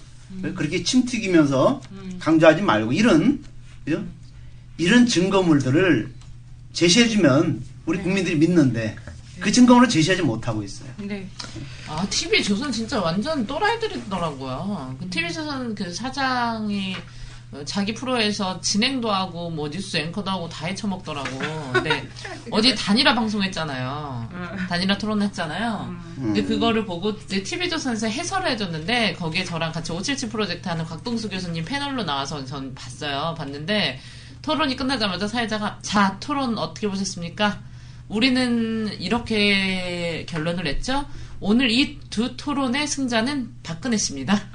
그렇게 0.56 0.82
침 0.84 1.06
튀기면서 1.06 1.82
강조하지 2.20 2.62
말고 2.62 2.93
이런 2.93 3.43
그죠? 3.84 4.04
이런 4.78 5.06
증거물들을 5.06 6.10
제시해주면 6.74 7.62
우리 7.90 7.98
국민들이 7.98 8.36
믿는데 8.36 8.96
그 9.40 9.52
증거물을 9.52 9.90
제시하지 9.90 10.22
못하고 10.22 10.62
있어요. 10.62 10.90
네. 10.98 11.28
아, 11.88 12.06
TV 12.10 12.44
조선 12.44 12.72
진짜 12.72 13.02
완전 13.02 13.48
또라이들이더라고요. 13.48 14.96
그 15.00 15.10
TV 15.10 15.34
조선 15.34 15.74
그 15.74 15.92
사장이 15.92 16.96
어, 17.52 17.64
자기 17.66 17.96
프로에서 17.96 18.62
진행도 18.62 19.10
하고 19.12 19.50
뭐 19.50 19.72
뉴스 19.72 19.98
앵커도 19.98 20.30
하고 20.30 20.48
다 20.50 20.68
헤쳐먹더라고. 20.68 21.40
근데 21.74 22.08
어디 22.52 22.76
단일화 22.76 23.16
방송했잖아요. 23.16 24.30
단일화 24.70 25.00
토론했잖아요. 25.00 25.96
근데 26.16 26.44
그거를 26.44 26.86
보고 26.86 27.10
이제 27.10 27.42
TV조선에서 27.42 28.08
해설을 28.08 28.52
해줬는데 28.52 29.14
거기에 29.14 29.44
저랑 29.46 29.72
같이 29.72 29.92
577 29.92 30.30
프로젝트 30.30 30.70
하는 30.70 30.86
곽동수 30.86 31.28
교수님 31.28 31.66
패널로 31.66 32.04
나와서 32.04 32.46
전 32.46 32.76
봤어요. 32.76 33.34
봤는데 33.36 34.00
토론이 34.44 34.76
끝나자마자 34.76 35.28
사회자가 35.28 35.80
자 35.82 36.18
토론 36.20 36.56
어떻게 36.60 36.88
보셨습니까? 36.88 37.68
우리는 38.10 38.88
이렇게 38.99 40.26
결론을 40.28 40.64
냈죠. 40.66 41.05
오늘 41.39 41.70
이 41.72 41.99
두 42.10 42.36
토론의 42.36 42.88
승자는 42.88 43.53
박근혜 43.64 43.95
씨입니다. 43.97 44.36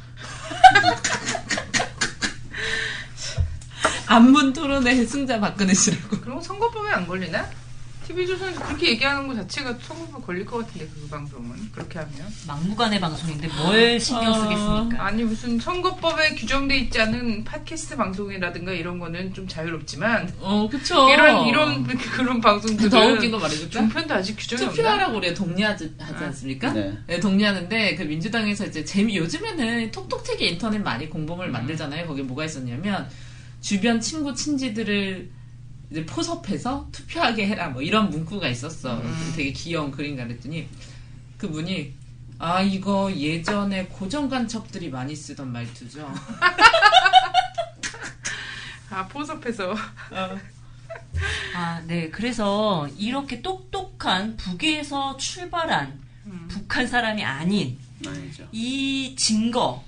안문 4.07 4.53
토론의 4.53 5.07
승자 5.07 5.41
박근혜 5.41 5.73
씨라고. 5.73 6.21
그럼 6.21 6.41
선거법에 6.43 6.91
안 6.91 7.07
걸리나? 7.07 7.49
TV조선에서 8.07 8.61
그렇게 8.67 8.91
얘기하는 8.91 9.27
것 9.27 9.35
자체가 9.35 9.75
선거법 9.81 10.27
걸릴 10.27 10.45
것 10.45 10.59
같은데 10.59 10.87
그 10.95 11.09
방송은 11.09 11.57
그렇게 11.73 11.99
하면 11.99 12.33
막무가내 12.47 13.01
방송인데 13.01 13.49
뭘 13.49 13.99
신경 13.99 14.35
쓰겠습니까? 14.35 15.05
아니 15.05 15.25
무슨 15.25 15.59
선거법에 15.59 16.35
규정돼 16.35 16.77
있지 16.79 17.01
않은 17.01 17.45
팟캐스트 17.45 17.97
방송이라든가 17.97 18.73
이런 18.73 18.99
거는 18.99 19.33
좀 19.33 19.49
자유롭지만 19.49 20.35
어, 20.41 20.69
그쵸. 20.71 21.09
이런 21.09 21.47
이런 21.47 21.85
그런 21.87 22.41
방송들은 22.41 22.91
더 22.91 23.07
웃긴 23.07 23.31
거 23.31 23.39
말해줄까? 23.39 23.71
종편도 23.73 24.15
아직 24.15 24.37
규정이? 24.37 24.71
투표하라고 24.71 25.17
우리가 25.17 25.35
독려하지 25.35 25.95
하지 25.99 26.25
않습니까? 26.25 26.73
네. 26.73 26.99
네, 27.07 27.21
독려하는데 27.21 27.95
그 27.97 28.03
민주당에서 28.03 28.67
이제 28.67 28.85
재미 28.85 29.17
요즘에는 29.17 29.91
톡톡튀기 29.91 30.47
인터넷 30.47 30.79
많이 30.79 31.09
공범을 31.09 31.51
만들잖아요. 31.51 32.07
거기 32.07 32.23
뭐가 32.23 32.45
있었냐면 32.45 33.09
주변 33.61 33.99
친구 34.01 34.35
친지들을 34.35 35.31
이제 35.91 36.05
포섭해서 36.07 36.89
투표하게 36.93 37.47
해라 37.47 37.69
뭐 37.69 37.83
이런 37.83 38.11
문구가 38.11 38.49
있었어. 38.49 39.01
되게 39.37 39.53
귀여운 39.53 39.91
그림 39.91 40.17
그랬더니 40.17 40.69
그분이 41.39 41.93
아 42.39 42.63
이거 42.63 43.13
예전에 43.15 43.87
고정 43.87 44.29
간첩들이 44.29 44.91
많이 44.91 45.15
쓰던 45.15 45.53
말투죠. 45.53 46.13
아 48.91 49.07
포섭해서 49.09 49.75
아, 51.57 51.81
네. 51.87 52.11
그래서 52.11 52.89
이렇게 52.99 53.41
똑똑한 53.41 54.37
북에서 54.37 55.17
출발한 55.17 56.01
북한 56.49 56.87
사람이 56.87 57.25
아닌 57.25 57.79
아니죠. 58.07 58.47
이 58.53 59.15
증거, 59.17 59.83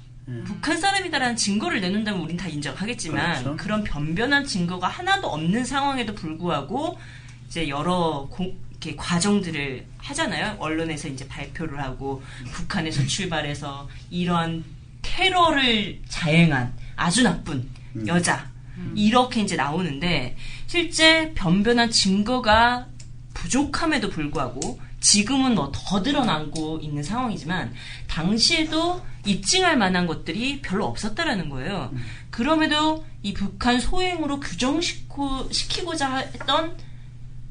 북한 0.45 0.79
사람이다라는 0.81 1.37
증거를 1.37 1.81
내놓는다면 1.81 2.21
우린 2.21 2.37
다 2.37 2.49
인정하겠지만 2.49 3.43
그렇죠. 3.43 3.57
그런 3.57 3.85
변변한 3.85 4.45
증거가 4.45 4.89
하나도 4.89 5.29
없는 5.29 5.65
상황에도 5.65 6.15
불구하고 6.15 6.99
이제 7.47 7.69
여러 7.69 8.27
공- 8.31 8.57
이렇게 8.73 8.95
과정들을 8.97 9.87
하잖아요. 9.99 10.57
언론에서 10.59 11.09
이제 11.09 11.27
발표를 11.29 11.81
하고 11.83 12.23
북한에서 12.53 13.07
출발해서 13.07 13.89
이러한 14.11 14.65
테러를 15.03 16.01
자행한 16.09 16.75
아주 16.97 17.23
나쁜 17.23 17.67
여자 18.07 18.51
이렇게 18.95 19.41
이제 19.41 19.57
나오는데 19.57 20.37
실제 20.67 21.33
변변한 21.35 21.91
증거가 21.91 22.87
부족함에도 23.33 24.11
불구하고 24.11 24.79
지금은 25.07 25.55
뭐 25.55 25.71
더 25.73 26.03
드러나고 26.03 26.81
있는 26.83 27.01
상황이지만 27.01 27.73
당시에도 28.09 29.01
입증할 29.25 29.77
만한 29.77 30.07
것들이 30.09 30.61
별로 30.63 30.87
없었다라는 30.87 31.49
거예요. 31.49 31.93
그럼에도 32.31 33.05
이 33.23 33.33
북한 33.33 33.79
소행으로 33.79 34.41
규정시키고 34.41 35.53
시키고자 35.53 36.17
했던 36.17 36.77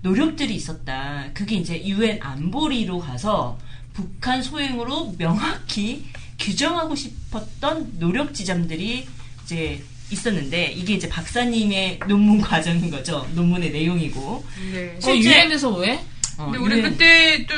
노력들이 0.02 0.54
있었다. 0.54 1.30
그게 1.34 1.56
이제 1.56 1.82
유엔 1.86 2.22
안보리로 2.22 3.00
가서 3.00 3.58
북한 3.94 4.44
소행으로 4.44 5.16
명확히 5.18 6.06
규정하고 6.38 6.94
싶었던 6.96 8.00
노력 8.00 8.34
지점들이 8.34 9.08
이제 9.46 9.82
있었는데 10.12 10.74
이게 10.74 10.96
이제 10.96 11.08
박사님의 11.08 12.00
논문 12.08 12.42
과정인 12.42 12.92
거죠. 12.92 13.26
논문의 13.34 13.72
내용이고. 13.72 14.46
네. 14.74 15.00
어, 15.04 15.16
유엔에서 15.16 15.70
왜? 15.78 16.04
어, 16.38 16.46
근데 16.46 16.58
우리 16.58 16.76
유엔- 16.76 16.90
그때 16.92 17.46
또 17.48 17.54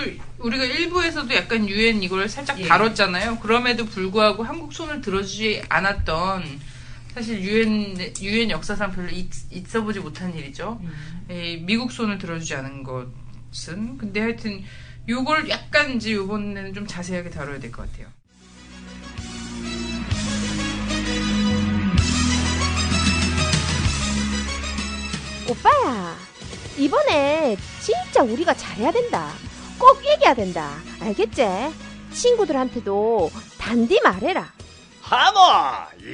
우리가 0.46 0.64
일부에서도 0.66 1.34
약간 1.36 1.68
유엔 1.68 2.04
이걸 2.04 2.30
살짝 2.30 2.60
예. 2.60 2.68
다뤘잖아요. 2.68 3.40
그럼에도 3.40 3.86
불구하고 3.86 4.44
한국 4.44 4.74
손을 4.74 5.02
들어주지 5.02 5.64
않았던 5.70 6.60
사실 7.14 7.42
유엔 7.42 7.98
유엔 8.22 8.52
역사상 8.52 8.92
별로 8.92 9.10
있, 9.10 9.28
있어 9.52 9.82
보지 9.82 10.00
못한 10.00 10.36
일이죠. 10.36 10.80
이 11.30 11.58
미국 11.66 11.92
손을 11.92 12.20
들어주지 12.20 12.54
않은 12.56 12.84
것은 12.84 13.98
근데 13.98 14.20
하여튼 14.22 14.64
요걸 15.10 15.50
약간 15.50 15.96
이제 15.96 16.14
요번에는 16.14 16.74
좀 16.76 16.86
자세하게 16.86 17.32
다뤄야 17.32 17.60
될 17.60 17.72
것 17.72 17.90
같아요. 17.92 18.08
오빠야, 25.50 26.16
이번에 26.78 27.58
진짜 27.82 28.22
우리가 28.24 28.54
잘해야 28.54 28.92
된다. 28.92 29.32
꼭 29.80 30.00
이겨야 30.04 30.34
된다. 30.34 30.70
알겠지? 31.02 31.46
친구들한테도 32.14 33.30
단디 33.58 34.00
말해라. 34.04 34.54
하모 35.02 35.40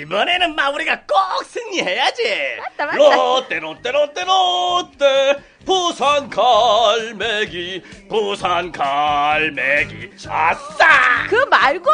이번에는 0.02 0.56
마 0.56 0.70
우리가 0.70 1.02
꼭 1.02 1.44
승리해야지 1.46 2.58
맞다, 2.60 2.86
맞다. 2.86 3.16
롯데 3.16 3.60
롯데 3.60 3.92
롯데 3.92 4.24
롯데 4.24 5.44
부산 5.66 6.30
갈매기 6.30 7.82
부산 8.08 8.72
갈매기 8.72 10.12
아싸 10.30 11.26
그 11.28 11.38
말고 11.50 11.90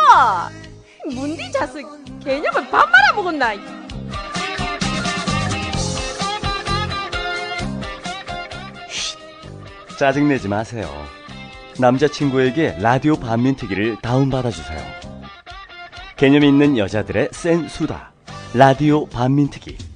문디 1.06 1.50
자식 1.54 1.86
개념을 2.22 2.70
밥 2.70 2.90
말아 2.90 3.14
먹었나? 3.16 3.54
짜증내지 10.00 10.48
마세요. 10.48 10.90
남자친구에게 11.78 12.78
라디오 12.80 13.18
반민특위를 13.18 13.98
다운받아주세요. 14.02 14.80
개념 16.16 16.46
있는 16.46 16.78
여자들의 16.78 17.28
센 17.34 17.68
수다. 17.68 18.14
라디오 18.54 19.08
반민특위 19.08 19.89